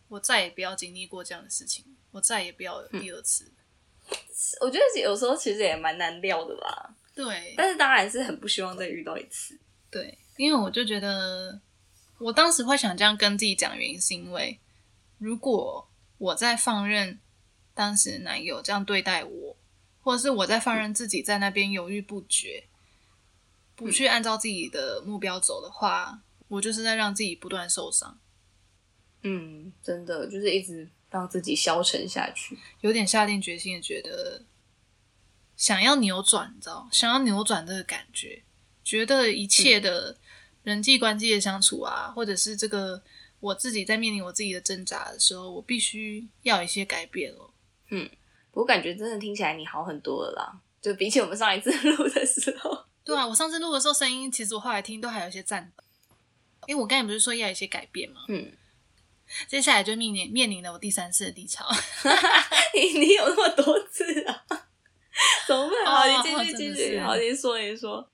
[0.07, 3.51] 我再也不要经历过这样的事情，我再也不要有第二次。
[4.61, 6.95] 我觉得有时候其实也蛮难料的吧。
[7.13, 9.59] 对，但是当然是很不希望再遇到一次。
[9.91, 11.61] 对，因为我就觉得，
[12.17, 14.59] 我当时会想这样跟自己讲，原因是因为，
[15.19, 17.19] 如果我在放任
[17.75, 19.57] 当时男友这样对待我，
[20.09, 22.63] 或者是我在放任自己在那边犹豫不决，
[23.75, 28.19] 不去按照自己的目标走的话，我就是在让自己不断受伤。
[29.21, 34.43] 嗯，真的就是一直让自己消沉下去，有点下定决心的觉得
[35.55, 38.41] 想要扭转，你知道，想要扭转这个感觉。
[38.83, 40.17] 觉得一切的
[40.63, 43.03] 人际关系的相处啊，或者是这个
[43.39, 47.53] 我自己在面临我自己的挣扎的时候，我必须要一些改变了。
[47.91, 48.09] 嗯，
[48.51, 52.85] 我感觉真的听起来你好很多了啦，就比起我们上一次 录的时候。
[53.03, 55.83] 对啊，我上次录的时候声音，其实我后来听都还有一些颤抖，
[56.67, 58.21] 因为我刚才不是说要有一些改变吗？
[58.27, 58.51] 嗯，
[59.47, 61.65] 接下来就面临面临了我第三次的低潮。
[62.75, 64.45] 你你有那么多次啊？
[65.47, 65.85] 怎么办？
[65.85, 68.09] 好，你继续继续，好，你说一说。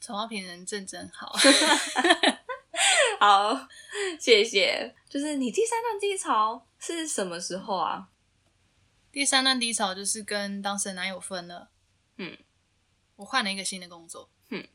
[0.00, 1.32] 陈华平人正真好，
[3.18, 3.68] 好，
[4.20, 4.94] 谢谢。
[5.08, 8.08] 就是你第三段低潮是什么时候啊？
[9.14, 11.70] 第三段低潮就是跟当时的男友分了，
[12.16, 12.36] 嗯，
[13.14, 14.66] 我换了一个新的工作，嗯，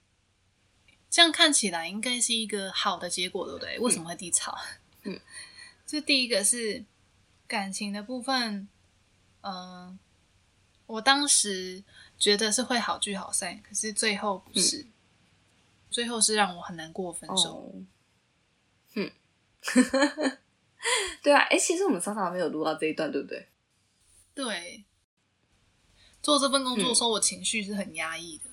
[1.10, 3.78] 这样看起来应该是一个好的结果，对不对？
[3.80, 4.58] 为什么会低潮？
[5.04, 5.20] 嗯，
[5.86, 6.86] 这第一个是
[7.50, 8.70] 感情的部分，
[9.42, 10.00] 嗯，
[10.86, 11.84] 我当时
[12.18, 14.88] 觉得是会好聚好散，可是最后不是。
[15.90, 17.76] 最后是让我很难过，分手。
[18.94, 19.12] 嗯，
[21.22, 23.49] 对啊，哎，其实我们常常没有录到这一段，对不对？
[24.34, 24.86] 对，
[26.22, 28.46] 做这份工作的时候，我情绪是很压抑的。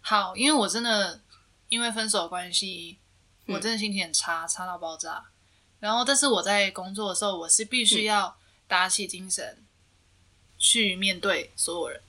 [0.00, 1.20] 好，因为我真的
[1.68, 2.98] 因为分手关系，
[3.46, 5.30] 我真的心情很差，差到爆炸。
[5.80, 9.64] 然后，但是我在工作的时候，我是必须要打起精神
[10.58, 12.02] 去面对所有人，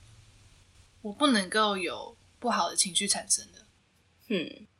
[1.01, 3.65] 我不能够有不好的情绪产生的。
[4.27, 4.67] 嗯，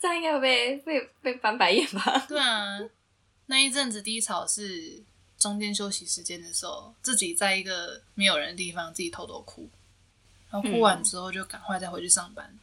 [0.00, 2.26] 这样应该会被被被翻白眼吧？
[2.28, 2.78] 对啊，
[3.46, 5.02] 那一阵子低潮是
[5.38, 9.68] 中间休息时间的时候，自己在一个没有人的地方自己偷偷哭，
[10.50, 12.58] 然后哭完之后就赶快再回去上班。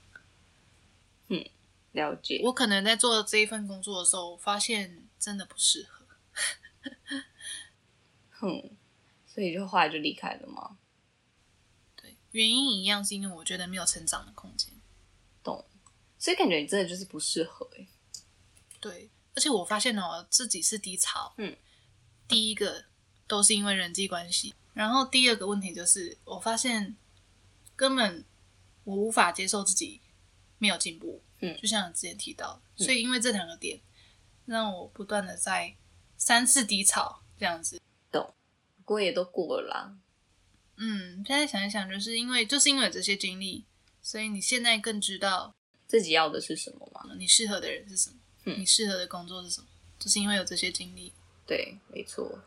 [1.30, 1.44] 嗯，
[1.94, 2.42] 了解。
[2.44, 6.06] 我可能在做这一份工作的时候，发现真的不适合。
[8.32, 8.70] 哼，
[9.26, 10.78] 所以就后来就离开了吗？
[11.96, 14.70] 对，原因一样，是因为我觉得没有成长的空间。
[15.42, 15.64] 懂
[16.20, 17.88] 所以感觉你真的就是不适合哎，
[18.80, 21.56] 对，而且我发现哦，自己是低潮，嗯，
[22.28, 22.86] 第一个
[23.28, 26.96] 都是因为人际关系，然后第二个问题就是我发现
[27.76, 28.24] 根本
[28.84, 30.02] 我无法接受自己
[30.58, 33.80] 没有进步，嗯，就像之前提到，所以因为这两个点
[34.46, 35.76] 让我不断的在
[36.18, 38.34] 三次低潮这样子，懂，
[38.78, 39.98] 不过也都过了啦，
[40.78, 43.66] 嗯，现在想一想，就是因为就是因为这些经历，
[44.02, 45.54] 所以你现在更知道。
[45.88, 47.14] 自己要的是什么吗？
[47.16, 48.18] 你适合的人是什么？
[48.58, 49.68] 你适合的工作是什么？
[50.00, 51.14] 就是因为有这些经历。
[51.46, 52.40] 对，没错。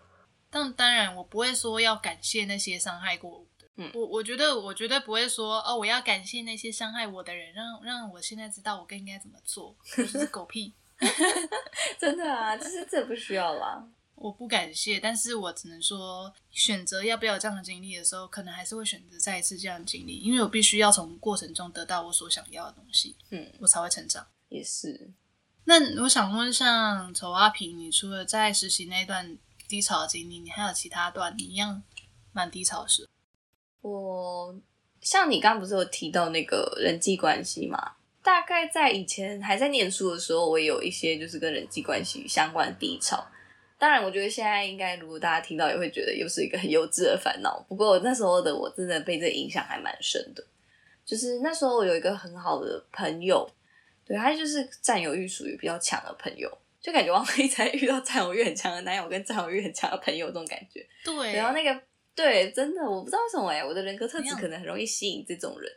[0.51, 3.67] 但当然，我不会说要感谢那些伤害过我的。
[3.77, 9.77] 嗯，我我觉得我绝对不会说哦，我要感谢那些伤害我的人，让让我现在知道我更应该怎么做。
[9.97, 10.73] 就是狗屁，
[11.99, 13.87] 真的啊，就是这不需要啦。
[14.17, 24.27] 我不感谢，但是我只能说，选择要不要这样的经历的时候，可能还是会选择再一次这样的经历，因为我必须要从过程中得到我所想要的东西，嗯，我才会成长。
[24.49, 25.13] 也是。
[25.69, 29.37] 那我想问，像丑阿平，你除了在实习那段
[29.69, 31.83] 低潮的经历，你还有其他段你一样
[32.33, 33.07] 蛮低潮的事？
[33.83, 34.59] 我
[35.03, 37.97] 像你刚刚不是有提到那个人际关系嘛？
[38.23, 43.23] 大概在以前还在念书的时候，我也有一些就是跟人际关系相关的低潮。
[43.79, 47.63] 当然，我觉得现在应该，如果大家听到，也会觉得又是一个很幼稚的烦恼。
[47.69, 50.43] 不过那时候的我，真的被这影响还蛮深的。
[51.05, 53.47] 就是那时候我有一个很好的朋友，
[54.09, 56.51] 对他就是占有欲属于比较强的朋友，
[56.81, 60.85] 就感觉王菲才遇到占有欲很强的男友跟占有欲很强的朋友这种感觉。
[61.05, 61.81] 对，然后那个
[62.15, 65.71] 对，真的我不知道为什么哎，我的人格特质可能很容易吸引这种人，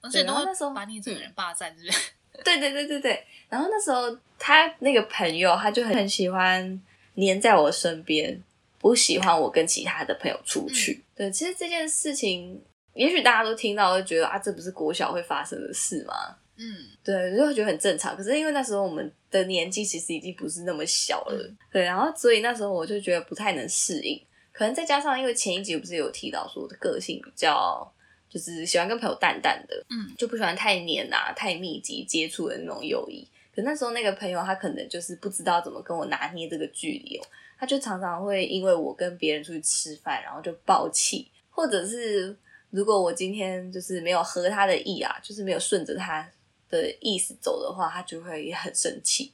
[0.00, 2.10] 而且那时候把你这个人霸占，是不是？
[2.42, 3.24] 对对对对对。
[3.48, 6.80] 然后那时候他那个朋友，他就很很喜欢。
[7.14, 8.40] 黏在我身边，
[8.78, 11.02] 不喜欢我跟其他的朋友出去。
[11.16, 12.62] 对，其实这件事情，
[12.94, 16.14] 也许大家都听到，会觉得啊，这不是国小会发生的事吗？
[16.58, 16.64] 嗯，
[17.04, 18.16] 对，就会觉得很正常。
[18.16, 24.20] 可是因为那时候我们的年纪其实已经不是那么小了，对，然后所以那时候我就觉得不太能适应。
[24.52, 27.88] 可能再加上因为前一集不是有提到说我的个性比较
[28.28, 33.24] 就是喜欢跟朋友淡淡的，嗯，就不喜欢太黏啊、太密集接触的那种友谊。
[33.54, 37.22] 可那时候那个朋友他可能就是不知道怎么跟我拿捏这个距离哦，
[37.56, 42.36] 他就常常会因为我跟别人出去吃饭，然后就爆气，或者是
[42.70, 46.28] 如果我今天就是没有合他的意啊，就是没有顺着他。
[46.68, 49.32] 的意思走的话，他就会也很生气。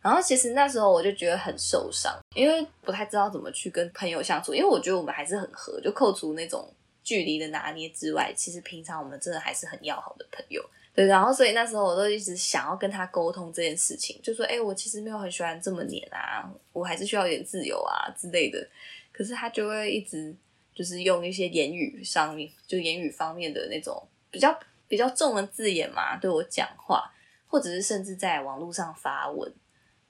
[0.00, 4.54] 然后其实那时候我就觉得很受伤，因为不太知道怎么去跟朋友相处。
[4.54, 10.64] 因为我觉得我们还是很合，就扣除那种距离的拿捏之外，其实平常我们真的还是很要好的朋友。
[10.94, 18.66] 对，然后所以那时候我都一直想要跟他沟通这件事情，就说：“哎，我其实没有很喜欢这么黏啊，我还是需要一点自由啊之类的。”
[19.12, 20.34] 可是他就会一直
[20.72, 24.00] 就是用一些言语上面，就言语方面的那种
[24.30, 24.56] 比较。
[24.88, 27.12] 比较重的字眼嘛，对我讲话，
[27.46, 29.52] 或者是甚至在网络上发文，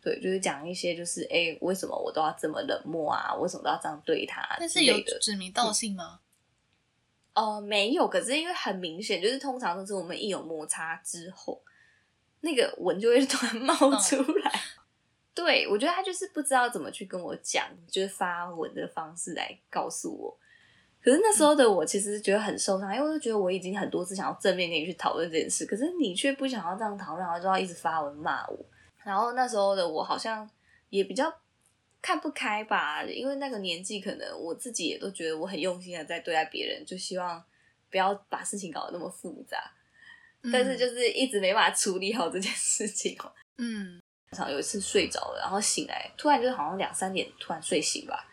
[0.00, 3.34] 对，就是讲一些就是，哎，为什么我都要这么冷漠啊？
[3.34, 4.56] 为什么都要这样对他？
[4.58, 6.20] 但是有指名道姓吗？
[7.34, 11.60] 呃，没有，可是因为很明显，就是通常都是我们一有摩擦之后，
[12.40, 14.60] 那个文就会 突然冒出来。
[15.34, 20.36] 对我觉得他就是不知道怎么去跟我讲，就是发文的方式来告诉我。
[21.00, 28.58] 可是那时候的我其实觉得很受伤，因为我就觉得我已经很多次想要正面跟你去讨论这件事，可是你却不想要这样讨论，然后就要一直发文骂我。
[29.04, 30.48] 然后那时候的我好像
[30.90, 31.32] 也比较
[32.02, 37.42] 看不开吧，因为那个年纪可能我自己也都觉得我很用心的在对待别人，就希望
[37.90, 39.56] 不要把事情搞得那么复杂。
[40.52, 43.32] 但是就是一直没办法处理好这件事情哦。
[43.56, 44.02] 嗯，
[44.50, 48.28] 有一次睡着了，然后醒来，突然就好像两三点突然睡醒吧，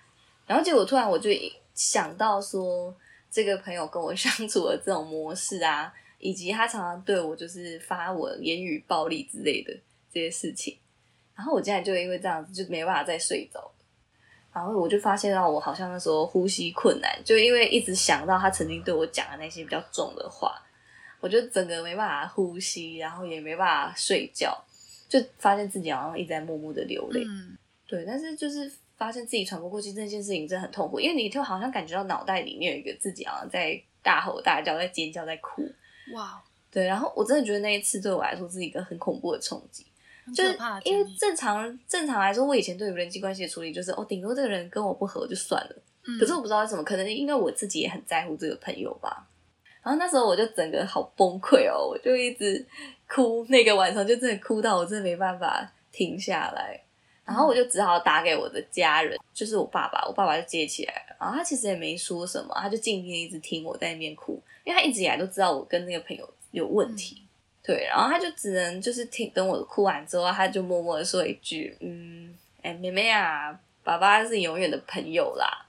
[0.48, 1.30] 然后结果突然我就。
[1.76, 2.96] 想到说
[3.30, 9.72] 这个朋友跟我相处的这种模式啊， 以及他常常对我就是发文言语暴力之类的
[10.10, 10.78] 这些事情，
[11.36, 13.70] 然后我竟然就因为这样子就没办法再睡着，
[14.54, 20.58] 然后我就发现到我好像那时候呼吸困难，就因为一直想到他曾经对我讲的那些比较重的话，
[21.20, 24.58] 我就整个没办法呼吸，然后也没办法睡觉，
[25.10, 27.22] 就发现自己好像一直在默默的流泪。
[27.28, 28.72] 嗯，对，但是就是。
[28.98, 35.64] 发现自己喘不过气这件事情真的很痛苦，因为你就好像感觉到脑袋里面有一个自己好像在大吼大叫、在尖叫、在哭。
[36.14, 36.42] 哇！
[36.72, 39.86] 对，然后我真的觉得那一次对我来说是一个很恐怖的冲击，
[40.36, 45.76] 就是因为正常正常来说，我以前对于人际关系的处理就是哦，顶多这个人跟我不合就算了。
[46.04, 46.20] 嗯。
[46.20, 49.26] 可是我不知道为什么，可能因为我自己也很在乎这个朋友吧。
[49.82, 52.66] 然后那时候我就整个好崩溃哦，我就一直
[53.08, 56.82] 哭，那个晚上就真的哭到我真的没办法停下来。
[57.26, 61.16] 然后我就只好打给我的家人，就是我爸爸，我爸爸就接起来了。
[61.20, 67.24] 然后他其实也没说什么，他就静静一直听我在那边哭，因为他一直以来都知道我跟那个朋友有问题。
[67.64, 75.66] 对，然后他就只能就是听，等我哭完之后，他就默默的说一句：“嗯，哎，妹妹啊，爸爸是永远的朋友啦。”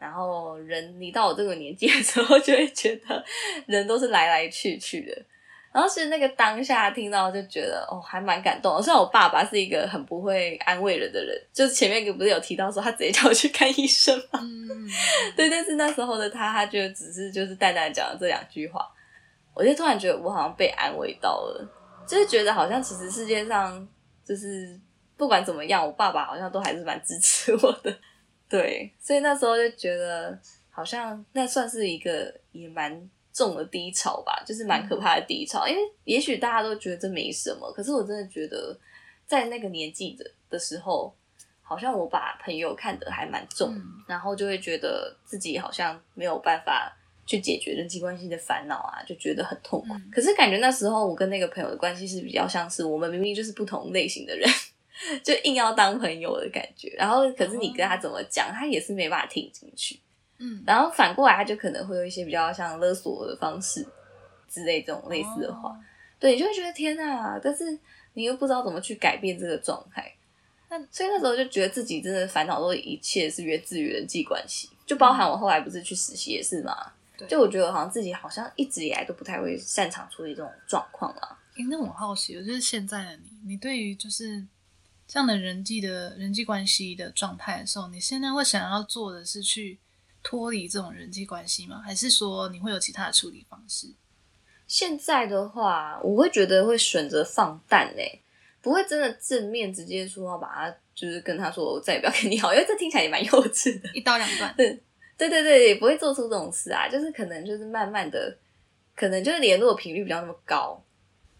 [0.00, 3.24] 然后人，你到我这个年纪的时候，就会觉得
[3.66, 5.22] 人都是来来去去的。
[5.70, 8.82] 然后是那个当下听到就觉得哦，还蛮感动的。
[8.82, 14.40] 虽然我爸爸是一个很不会安慰人的人，就是前面不是有提到说他直接叫我去看医生吗？
[15.36, 18.88] 对，但是那时候的他，他就只是就是淡淡讲了这两句话，
[19.54, 21.70] 我就突然觉得我好像被安慰到了，
[22.06, 23.86] 就是觉得好像其实世界上
[24.24, 24.80] 就是
[25.18, 27.94] 不管怎么样，我爸爸好像都还是蛮支持我的。
[28.48, 30.36] 对，所以那时候就觉得
[30.70, 33.08] 好像那算是一个也蛮。
[33.38, 35.68] 重的低潮吧，就是蛮可怕的低潮。
[35.68, 38.76] 因为也许大家都觉得这没什么，可是我真的觉得，
[39.26, 41.14] 在那个年纪的的时候，
[41.62, 43.72] 好像我把朋友看得还蛮重，
[44.08, 46.92] 然后就会觉得自己好像没有办法
[47.24, 49.94] 去解决人际关系的烦恼啊，就觉得很痛苦。
[50.10, 54.48] 可是感觉那时候我跟那个朋友的关系是比较像是我们明明就是不同类型的人，
[55.22, 56.88] 就硬要当朋友的感觉。
[56.96, 60.00] 然后可是你跟他怎么讲，他也是没办法听进去。
[60.40, 63.84] 嗯，然后反过来，他就可能会有一些比较像勒索的方式
[64.48, 65.76] 之类这种类似的话，
[66.20, 67.38] 对你就会觉得天哪！
[67.42, 67.76] 但是
[68.14, 70.14] 你又不知道怎么去改变这个状态，
[70.70, 76.92] 那所以那时候就觉得自己真的烦恼都一切是源自于人际关系，就包含我后来不是去实习也是嘛，
[77.28, 81.36] 就我觉得好像自己好像一直以来都不太会擅长处理这种状况啊。
[81.56, 84.46] 哎，那我好奇，就是现在的你，你对于就是
[85.08, 89.80] 这样的人际的人际关系的状态的时候，你现在会想要做的是去。
[90.28, 91.80] 脱离这种人际关系吗？
[91.82, 93.86] 还是说你会有其他的处理方式？
[94.66, 98.20] 现在的话，我会觉得会选择放淡嘞，
[98.60, 104.54] 不会真的正面直接说要把他就是跟他说我再也不要跟你好，因为这听起来也蛮幼稚的，一刀两断。
[104.54, 104.78] 对。
[105.16, 108.36] 对对对，也不会做出这种事啊，就是可能就是慢慢的，
[108.94, 110.80] 可能就是联络频率比较那么高，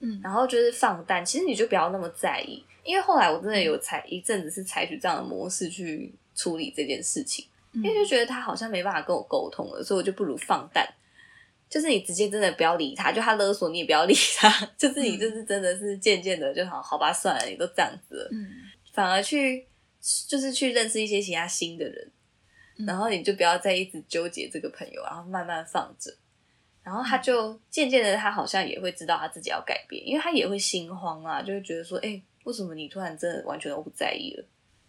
[0.00, 7.46] 嗯，然后就是放淡，其实你就不要那么在意，因为后来我真的有采一阵子是采取这样的模式去处理这件事情，
[7.82, 10.86] 因为就觉得他好像没办法跟我沟通了，所以我就不如放淡。
[11.68, 14.48] 就是你直接真的不要理他，就他勒索你也不要理他，
[14.78, 18.48] 就是你就是真的是渐渐的就好好吧，算了，你都这样子了，嗯，
[18.94, 19.66] 反而去
[20.26, 22.10] 就是去认识一些其他新的人，
[22.86, 26.10] 然后你就不要再一直纠结这个朋友，然后慢慢放着，
[26.82, 34.44] 然后他就渐渐的他好像也会知道他自己要改变，因为他也会心慌啊，就会觉得说，哎，为什么你突然真的完全都不在意了？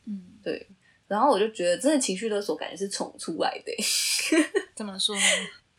[0.05, 0.65] 嗯，对，
[1.09, 3.73] 然后我就觉得真的情绪勒索感觉是宠出来的，
[4.75, 5.21] 怎么说呢？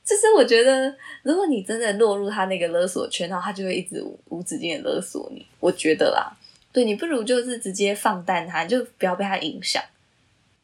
[0.04, 5.46] 就是我觉得，如果你真的落入他那个勒索圈，然后他就会一直无止境的勒索你。
[5.60, 6.36] 我觉得啦，
[6.72, 9.80] 对你不如就是直接放淡他，就不要被他影响，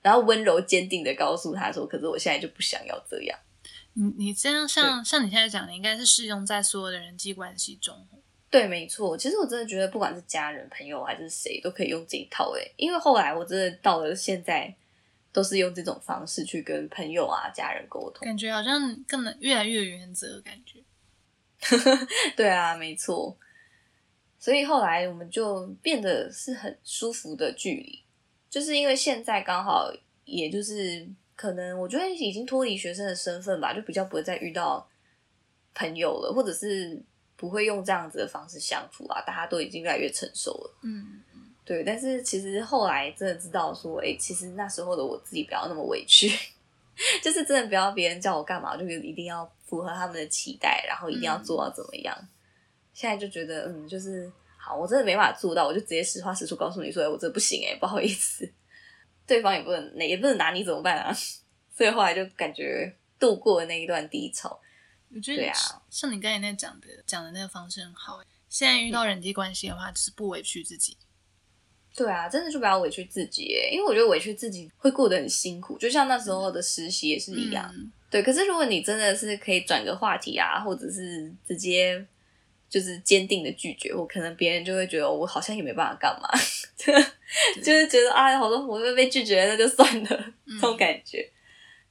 [0.03, 3.39] 然后温柔坚定的告诉他说：“可是我现在就不想要这样。”
[3.95, 8.05] 你你这样像像你现在讲的，应该是适用在所有的人际关系中。
[8.59, 9.17] 对，没错。
[9.17, 12.53] 其实我真的觉得，不管是家人、朋友还是谁，都可以用这一套。
[12.53, 14.75] 诶，因为后来我真的到了现在。
[15.33, 20.81] 都是用这种方式去跟朋友啊、家人沟通，感觉好像更能越来越有原则，感觉。
[22.35, 23.37] 对啊，没错。
[24.39, 28.03] 所以后来我们就变得是很舒服的距离，
[28.49, 29.93] 就是因为现在刚好，
[30.25, 34.89] 也就是可能我觉得已经脱离学生的身份吧，就比较不会再遇到
[35.75, 36.99] 朋友了，或者是
[37.37, 40.79] 不会用这样子的方式相处啊，大家都已经越来越成熟了。
[40.83, 41.23] 嗯。
[41.65, 46.31] 对，但是其实后来真的知道说，哎，其实那时候的我自己不要那么委屈，
[47.21, 52.17] 就是真的不要别人叫我干嘛，就一定要符合他们的期待，然后一定要做到怎么样。
[52.93, 58.49] 现在就觉得，嗯，就是好，我真的没办法做到，我就直接实话实说告诉你说，哎，我这不行，哎，不好意思，
[59.27, 61.13] 对方也不能，也不能拿你怎么办啊？
[61.77, 64.57] 所以后来就感觉度过了那一段低潮。
[65.17, 65.53] 我觉得，
[65.91, 68.21] 像你刚才那讲的讲的那个方式很好。
[68.49, 70.97] 现在遇到人际关系的话，就是不委屈自己。
[71.95, 77.75] 对啊，真的就不要委屈自己，因为我觉得委屈自己会过得很辛苦，就像那时候的实习也是一样。
[78.11, 82.07] 对，可是如果你真的是可以转个话题啊，或者是直接
[82.69, 86.29] 就是坚定的拒绝，我可能别人就会觉得我好像也没办法干嘛，
[87.63, 91.29] 就是觉得啊，好多我都被拒绝，那就算了，这种感觉。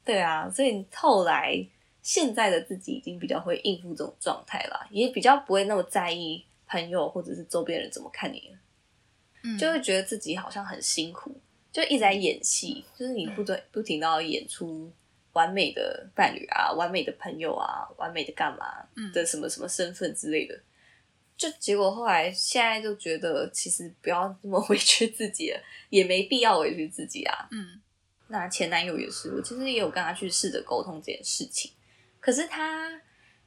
[0.06, 1.68] 对啊，所以后来
[2.06, 9.58] 现在的自己已经比较会应付这种状态了，也比较不会那么在意朋友或者是周边人怎么看你了。
[9.58, 11.36] 就会觉得自己好像很辛苦，
[11.72, 14.92] 就一直在演戏，就是你不对不停到演出
[15.34, 20.60] 完美的伴侣啊，完美的朋友啊，完美的干嘛的什么什么身份之类的，
[21.36, 27.48] 就结果后来现在就觉得其实不要这么 委屈自己了，也没必要委屈自己啊。
[27.52, 27.82] 嗯，
[28.28, 31.72] 那前男友也是，我其实也有跟他去试着沟通这件事情，
[32.26, 32.90] 可是他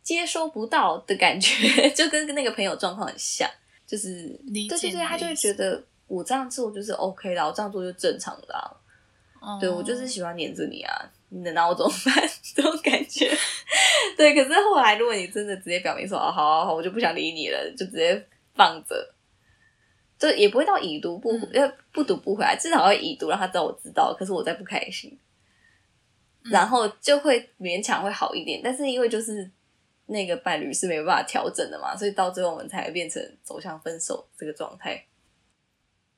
[0.04, 3.50] 接收不到的感觉， 就跟那个朋友状况很像。
[3.84, 9.58] 就是对对对，他就会觉得我这样做就是 OK 的，我这样做就正常的啊。
[9.58, 10.94] 对我就是喜欢黏着你啊，
[11.30, 12.28] 你能拿我怎么办？
[12.54, 13.28] 这种感觉。
[14.16, 18.24] 对，可是后来如果你真的直接表明说哦，好好好，我就不想理你了，就直接
[18.54, 19.14] 放着，
[20.18, 25.18] 就也不会到已读不要不读不回来，至少会已读让他知道我知道，可是我在不开心，
[26.42, 28.60] 然后就会勉强会好一点。
[28.62, 29.50] 但是因为就是。
[30.10, 35.04] 那个伴侣是没有办法调整的嘛，所以到最后我们才变成走向分手这个状态。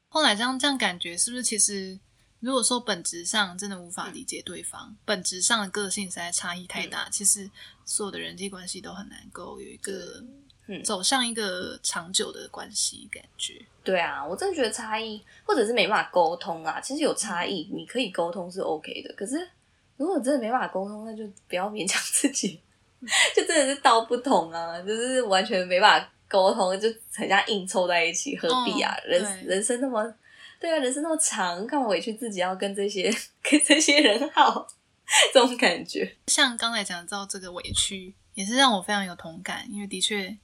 [0.09, 1.99] 后来这样这样感觉，是不是其实
[2.39, 7.51] 如果说本质上真的无法理解对方，本质上的个性实在差异太大，其实
[7.85, 10.23] 所有的人际关系都很难够有一个
[10.85, 13.61] 走向一个长久的关系感觉。
[13.83, 16.81] 对啊，我真的觉得差异，或者是没办法沟通啊。
[16.81, 19.13] 其实有差异，你可以沟通是 OK 的。
[19.15, 19.51] 可是
[20.01, 22.59] 如果真的没办法沟通，那就不要勉强自己。
[23.37, 28.97] 就真的是道不同啊，就是完全没办法沟通，就很像硬凑在一起，何必啊？
[29.05, 30.03] 人人生那么
[30.59, 34.67] 对啊，人生那么长，干嘛委屈自己要跟这些跟这些人好？
[35.35, 40.35] 这种感觉，像刚才讲到这个委屈，也是让我非常有同感，因为的确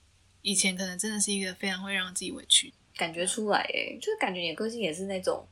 [0.43, 5.47] 以前可能真的是一个非常会让自己委屈，感觉出来哎，就是感觉你的个性也是那种。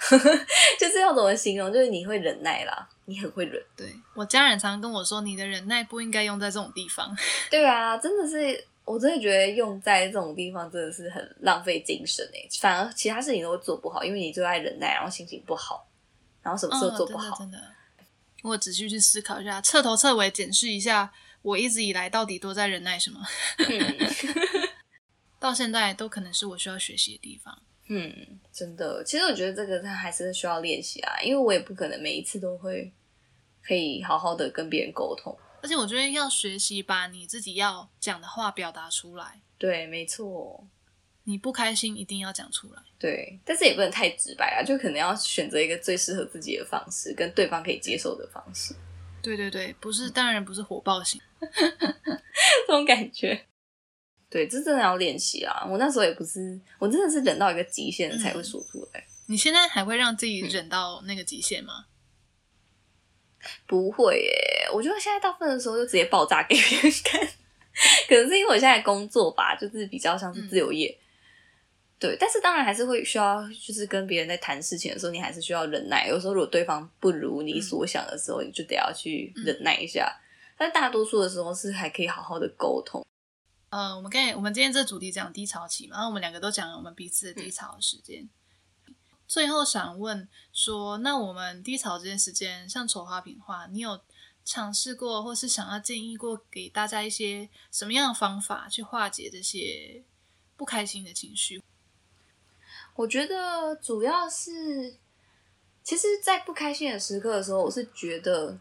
[0.78, 1.72] 就是要怎么形容？
[1.72, 3.62] 就是你会忍耐啦，你很会忍。
[3.76, 7.14] 对我家人常常跟我说，你的忍耐不应该用在这种地方。
[7.50, 12.48] 对啊，真的是，我真的觉得用在这种地方真的是很浪费精神诶。
[12.60, 15.86] 反而其他事情都会做不好，因为你最爱忍耐，然后心情不好，
[16.42, 17.36] 然后什么事都做不好。
[17.38, 17.58] 真的，
[18.42, 23.20] 我仔细去思考一下，彻头彻尾检视一下，我一直以来到底都在忍耐什么？
[25.38, 27.62] 到现在都可能是我需要学习的地方。
[27.92, 32.92] 嗯，真的，其实我觉得这个他还是需要练习啊，因为我也不可能每一次都会
[33.60, 39.40] 可以好好的跟别人沟通，而且我觉得要学习把你自己要讲的话表达出来。
[39.58, 40.64] 对，没错，
[41.24, 42.80] 你不开心一定要讲出来。
[42.96, 48.72] 对，但是也不能太直白啊，就可能要选择一个最适合自己的方式，跟对方可以接受的方式。
[49.20, 53.46] 对对对，不是，当然不是火爆型， 这种感觉。
[54.30, 55.66] 对，这真的要练习啊！
[55.68, 59.04] 我那时候也不是，我真的是忍到一个极限才会说出来。
[59.26, 61.86] 你现在还会让自己忍到那个极限吗？
[63.66, 67.20] 不会耶，我觉得现在大部分的时候就直接爆炸给别人看。
[68.08, 70.96] 可能是因为我现在工作吧，就是比较像是自由业。
[71.98, 76.06] 对，但是当然还是会需要，就是跟别人在谈事情的时候，你还是需要忍耐。
[76.06, 80.20] 有时候如果对方不如你所想的时候，你就得要去忍耐一下。
[80.56, 83.04] 但大多数的时候是还可以好好的沟通。
[83.70, 88.28] 呃，我们刚才我们今天这主题讲低潮期嘛，然后我们两个都讲了我们彼此的低潮时间。
[89.28, 94.00] 最后想问说，那我们低潮这件时间，像丑花瓶话，你有
[94.44, 100.02] 尝试过，或是想要建议过给大家一些什么样的方法去化解这些
[100.56, 101.62] 不开心的情绪？
[102.96, 104.96] 我觉得主要是，
[105.84, 108.58] 其实，在不开心的时刻的时候，我是觉得，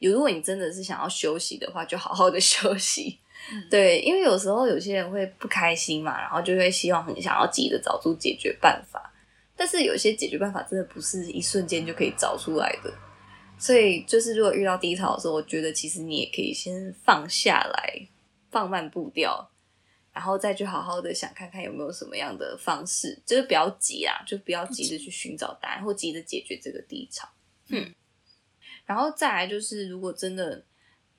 [0.00, 3.20] 如果你真的是想要休息的话，就好好的 休息。
[3.70, 9.10] 对，因为有时候有些人会不开心嘛，然后就会希望很想要急着找出解决办法，
[9.56, 12.92] 但是有些解决办法真的不是一瞬间就可以找出来的，
[13.58, 18.08] 所以就是如果遇到低潮的时候，我觉得其实你也可以先放下来，
[18.50, 19.50] 放慢步调，
[20.12, 27.26] 然后再去好好的想看看有没有什么样的方式，就是不要急啊，就不要急着去寻找答案或急着解决这个低潮。
[27.70, 27.94] 嗯，
[28.84, 30.62] 然后再来就是，如果真的。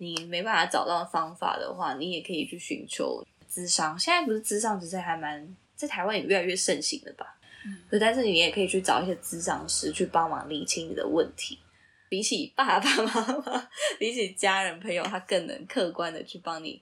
[0.02, 4.00] 你没办法找到方法的话，你也可以去寻求智商。
[4.00, 7.38] 现在不是智商，其实还蛮在台湾也越来越盛行的吧？
[7.66, 11.60] 嗯，但是你也可以去找一些智商师去帮忙理清你的问题。
[12.08, 13.70] 比起爸爸妈妈，
[14.00, 16.82] 比起家人朋友，他更能客观的去帮你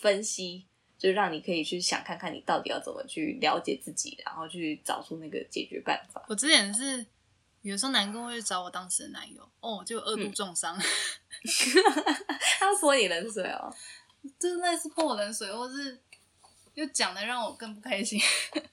[0.00, 0.64] 分析，
[0.96, 6.24] 就让你可以去想看看你到底要怎么去了解自己，然后去找出那个解决办法。
[6.28, 7.04] 我之前是。
[7.64, 10.78] 有时候男工会找我当时的男友，哦，就二度重伤
[12.60, 13.74] 他泼你冷水哦，
[14.38, 15.98] 就是类似泼我冷水，或是
[16.74, 18.20] 又讲的让我更不开心。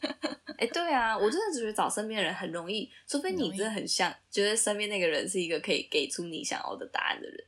[0.59, 7.45] 哎，对啊，我真的觉得找身边的人很容易，除非你真的很像，觉得身边那个人是一个可以给出你想要的答案的人，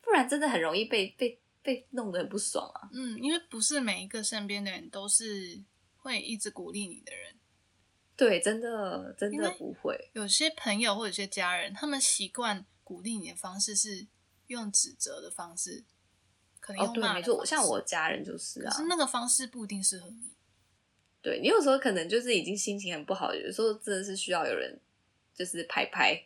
[0.00, 2.88] 不然真的很容易被被被弄得很不爽啊。
[2.94, 5.62] 嗯，因为不是每一个身边的人都是
[5.98, 7.36] 会一直鼓励你的人。
[8.22, 10.10] 对，真的真的不会。
[10.12, 14.06] 有些朋友或者些家人，他们习惯鼓励你的方式是
[14.46, 15.82] 用指责的方式，
[16.60, 17.14] 可能用骂。
[17.14, 18.70] 没错，像我家人就是啊。
[18.70, 20.30] 可是那个方式不一定适合你。
[21.20, 24.78] 对你有时候可能就是已经心情很不好，有时候真的是需要有人
[25.34, 26.22] 就是拍拍，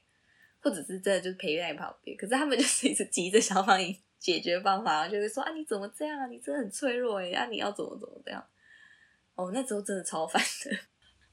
[0.60, 2.14] 或者是真的就是陪在你旁边。
[2.14, 6.26] 可是他们 就是一直急着想帮你解决方法，然后就会说啊你怎么这样啊？
[6.26, 8.46] 你真的很脆弱哎，啊你要怎么怎么这样？
[9.34, 10.78] 哦，那时候真的超烦的。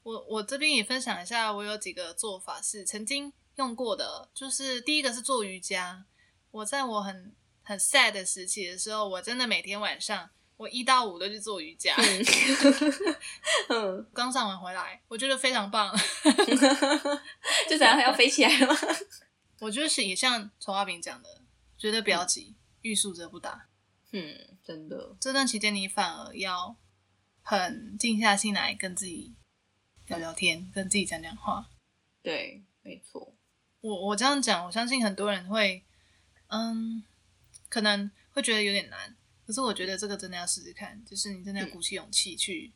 [0.04, 6.04] 我我这边也分享一下，我有几个做法是曾经用过的，就是第一个是做瑜伽。
[6.50, 11.96] 我在我很很 sad 的时期的时候，我真的每天晚上我一到五都去做瑜伽。
[13.70, 15.90] 嗯，刚上完回来，我觉得非常棒。
[17.68, 18.76] 就怎样要飞起来吗？
[19.60, 21.40] 我觉得是也像丑花饼讲的，
[21.78, 23.68] 觉得不要急，欲速则不达。
[24.12, 26.76] 嗯，真的，这段期间你反而要
[27.42, 29.34] 很静下心来跟自己。
[30.06, 31.70] 聊聊天，跟自己讲讲话。
[32.22, 33.34] 对，没错。
[33.80, 35.84] 我我这样讲，我相信很多人会，
[36.48, 37.04] 嗯，
[37.68, 39.16] 可能会觉得有点难。
[39.46, 42.72] 可是我觉得这个真的要试试看，就是你真的要鼓起勇气去，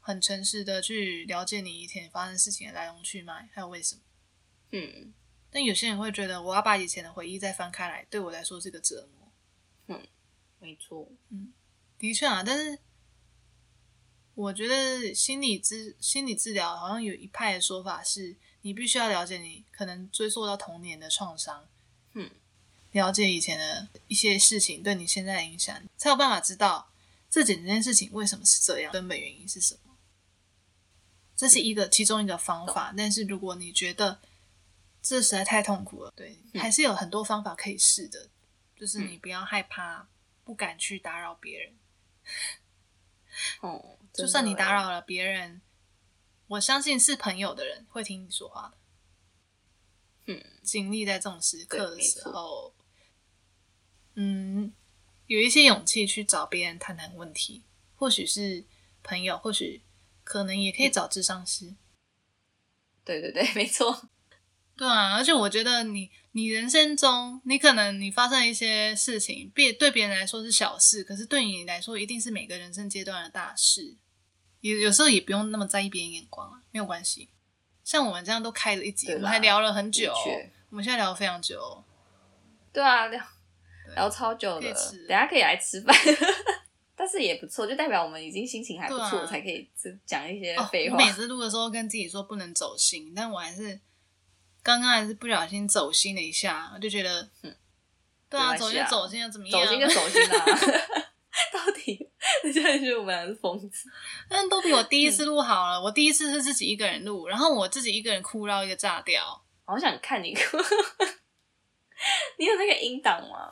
[0.00, 4.02] 很诚实的去了解你以前发生事情的来龙去脉，还有为什么。
[4.70, 5.14] 嗯。
[5.50, 9.32] 但有些人会觉得，我要把以前的回忆再翻开来，对我来说是个折磨。
[9.88, 10.06] 嗯，
[10.58, 11.10] 没错。
[11.28, 11.52] 嗯，
[11.98, 12.78] 的确啊，但是。
[14.34, 21.68] 我觉得心理治心理治疗好像有一派的说法是，你必须要了解你可能追溯到童年的创伤，
[22.14, 22.30] 嗯，
[22.92, 26.90] 了解以前的一些事情对你现在的影响，才有办法知道
[27.30, 29.80] 这整件事情为什么是这样，根本原因是什么。
[31.36, 34.20] 这是一个其中一个方法，但是如果你觉得
[35.02, 38.28] 这实在太痛苦了，对，还是有很多方法可以试的，
[38.76, 40.08] 就是你不要害怕，
[40.44, 41.74] 不敢去打扰别人。
[43.60, 43.98] 哦。
[44.12, 45.62] 就算你打扰了别人，
[46.46, 48.76] 我相信是朋友的人会听你说话的。
[50.26, 52.74] 嗯，经历在这种时刻的时候，
[54.14, 54.72] 嗯，
[55.26, 57.64] 有一些勇气去找别人谈谈问题，
[57.96, 58.66] 或许是
[59.02, 59.82] 朋友，或许
[60.22, 61.74] 可能也可以找智商师。
[63.04, 64.10] 对对对，没错。
[64.76, 73.96] 对啊，而且我觉得你你人生中，你可能你发生一些事情，别对别人来说是小事，可是对你来说一定是每个人生阶段的大事。
[74.60, 77.28] 有有时候也不用那么在意别人眼光啊，没有关系。
[77.84, 80.14] 像我们这样都开了一集，我们还聊了很久，
[80.70, 81.84] 我们现在聊了非常久。
[82.72, 83.22] 对啊，聊
[83.94, 84.72] 聊超久的，
[85.06, 85.94] 等下可以来吃饭。
[86.96, 89.68] 但是也不错，就代表我们已经心情还不错，才可以
[90.06, 90.96] 讲一些废话。
[90.96, 93.80] 每次录的时候跟自己说不能走心，但我还是
[94.62, 97.56] 刚刚还是不小心走心了一下，我就觉得，嗯，
[98.30, 99.64] 对啊，走心走心又怎么样？
[99.64, 100.44] 走心就走心啦。
[101.52, 102.10] 到底
[102.44, 103.88] 你现在觉得我们俩是疯子？
[104.28, 105.80] 但都比我第一次录好了。
[105.80, 109.42] 我第一次是自己一个人录，然后我自己一个人哭到一个炸掉。
[109.64, 110.58] 好想看你哭，
[112.38, 113.48] 你有那个音档吗？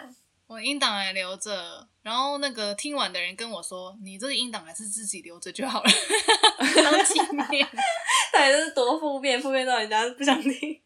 [0.47, 5.91] 我音档还留着，然后那个听完的人跟我说：“你这个音档还是自己留着就好了，
[6.83, 7.67] 当纪念。”
[8.33, 10.83] 到底是多负面，负面到人家不想听。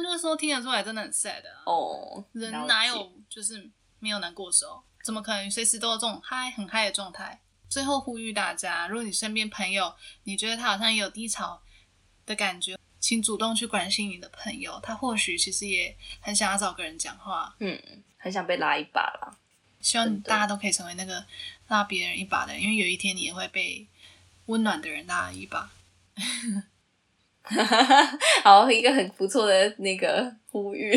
[0.00, 2.24] 那个时候听得出来真的很 sad 哦。
[2.32, 4.82] 人哪有就是没有难过的时候？
[5.04, 7.40] 怎么可能随时都有这种嗨很嗨的状态？
[7.68, 11.60] 最后呼吁大家，如果你身边朋友你觉得他好像也有低潮
[12.24, 17.54] 的感觉，请主动去关心你的朋友，他或许其实也很想要找个人讲话。
[17.60, 17.80] 嗯。
[18.18, 19.36] 很想被拉一把啦。
[19.80, 21.24] 希望大家都可以成为那个
[21.68, 23.86] 拉别人一把的，因为有一天你也会被
[24.46, 25.70] 温暖的人拉一把。
[28.42, 30.96] 好，一个很不错的那个呼吁。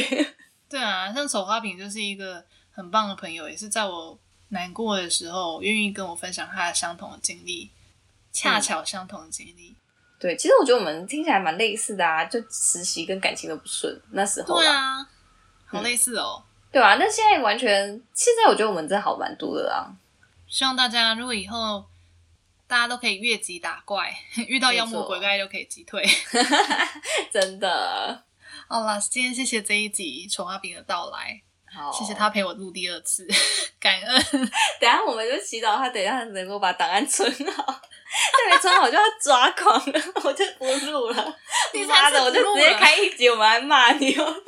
[0.69, 4.17] 对啊，像丑花瓶就是一个很棒的朋友，也是在我
[4.49, 7.69] 难过的时候愿意跟我分享他的相同的经历，
[8.31, 9.75] 恰巧相同的经历。
[10.19, 14.57] 对，其实我觉得我们听起来蛮类似的啊，就实习跟感情都不顺那时候。
[14.57, 15.07] 对啊，
[15.65, 16.43] 好类似哦。
[16.71, 19.89] 对啊，那现在完全，现在我觉得我们真的好蛮多的啦。
[20.47, 21.85] 希望大家如果以后
[22.69, 24.15] 大家都可以越级打怪，
[24.47, 26.07] 遇到妖魔鬼怪就可以击退。
[27.33, 28.23] 真的。
[28.67, 31.41] 好啦，今天谢谢这一集丑花饼的到来，
[31.73, 33.27] 好，谢谢他陪我录第二次，
[33.79, 34.23] 感恩。
[34.79, 41.37] 等下我们就祈祷他等下能够把档案存好，他没存好就要抓狂了，我就不录了。
[41.87, 44.43] 妈的，我就直接开一集，我们来骂你哦。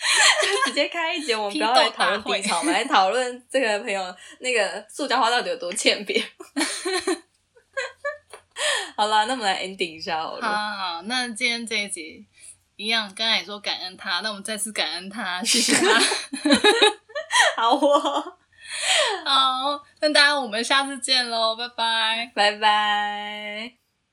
[0.42, 6.24] 就直接开一节，我们不要来讨论低潮，我们来讨论这个朋友那个塑胶花到底有多欠扁。
[8.96, 10.46] 好了，那我们来 ending 一下好了。
[10.46, 12.26] 好，好，那今天这一集
[12.76, 15.98] 一样，刚才也说感恩他，那我们再次感恩他，谢谢他。
[17.56, 18.36] 好哦，
[19.24, 23.79] 好，那大家我们下次见喽，拜拜，拜拜。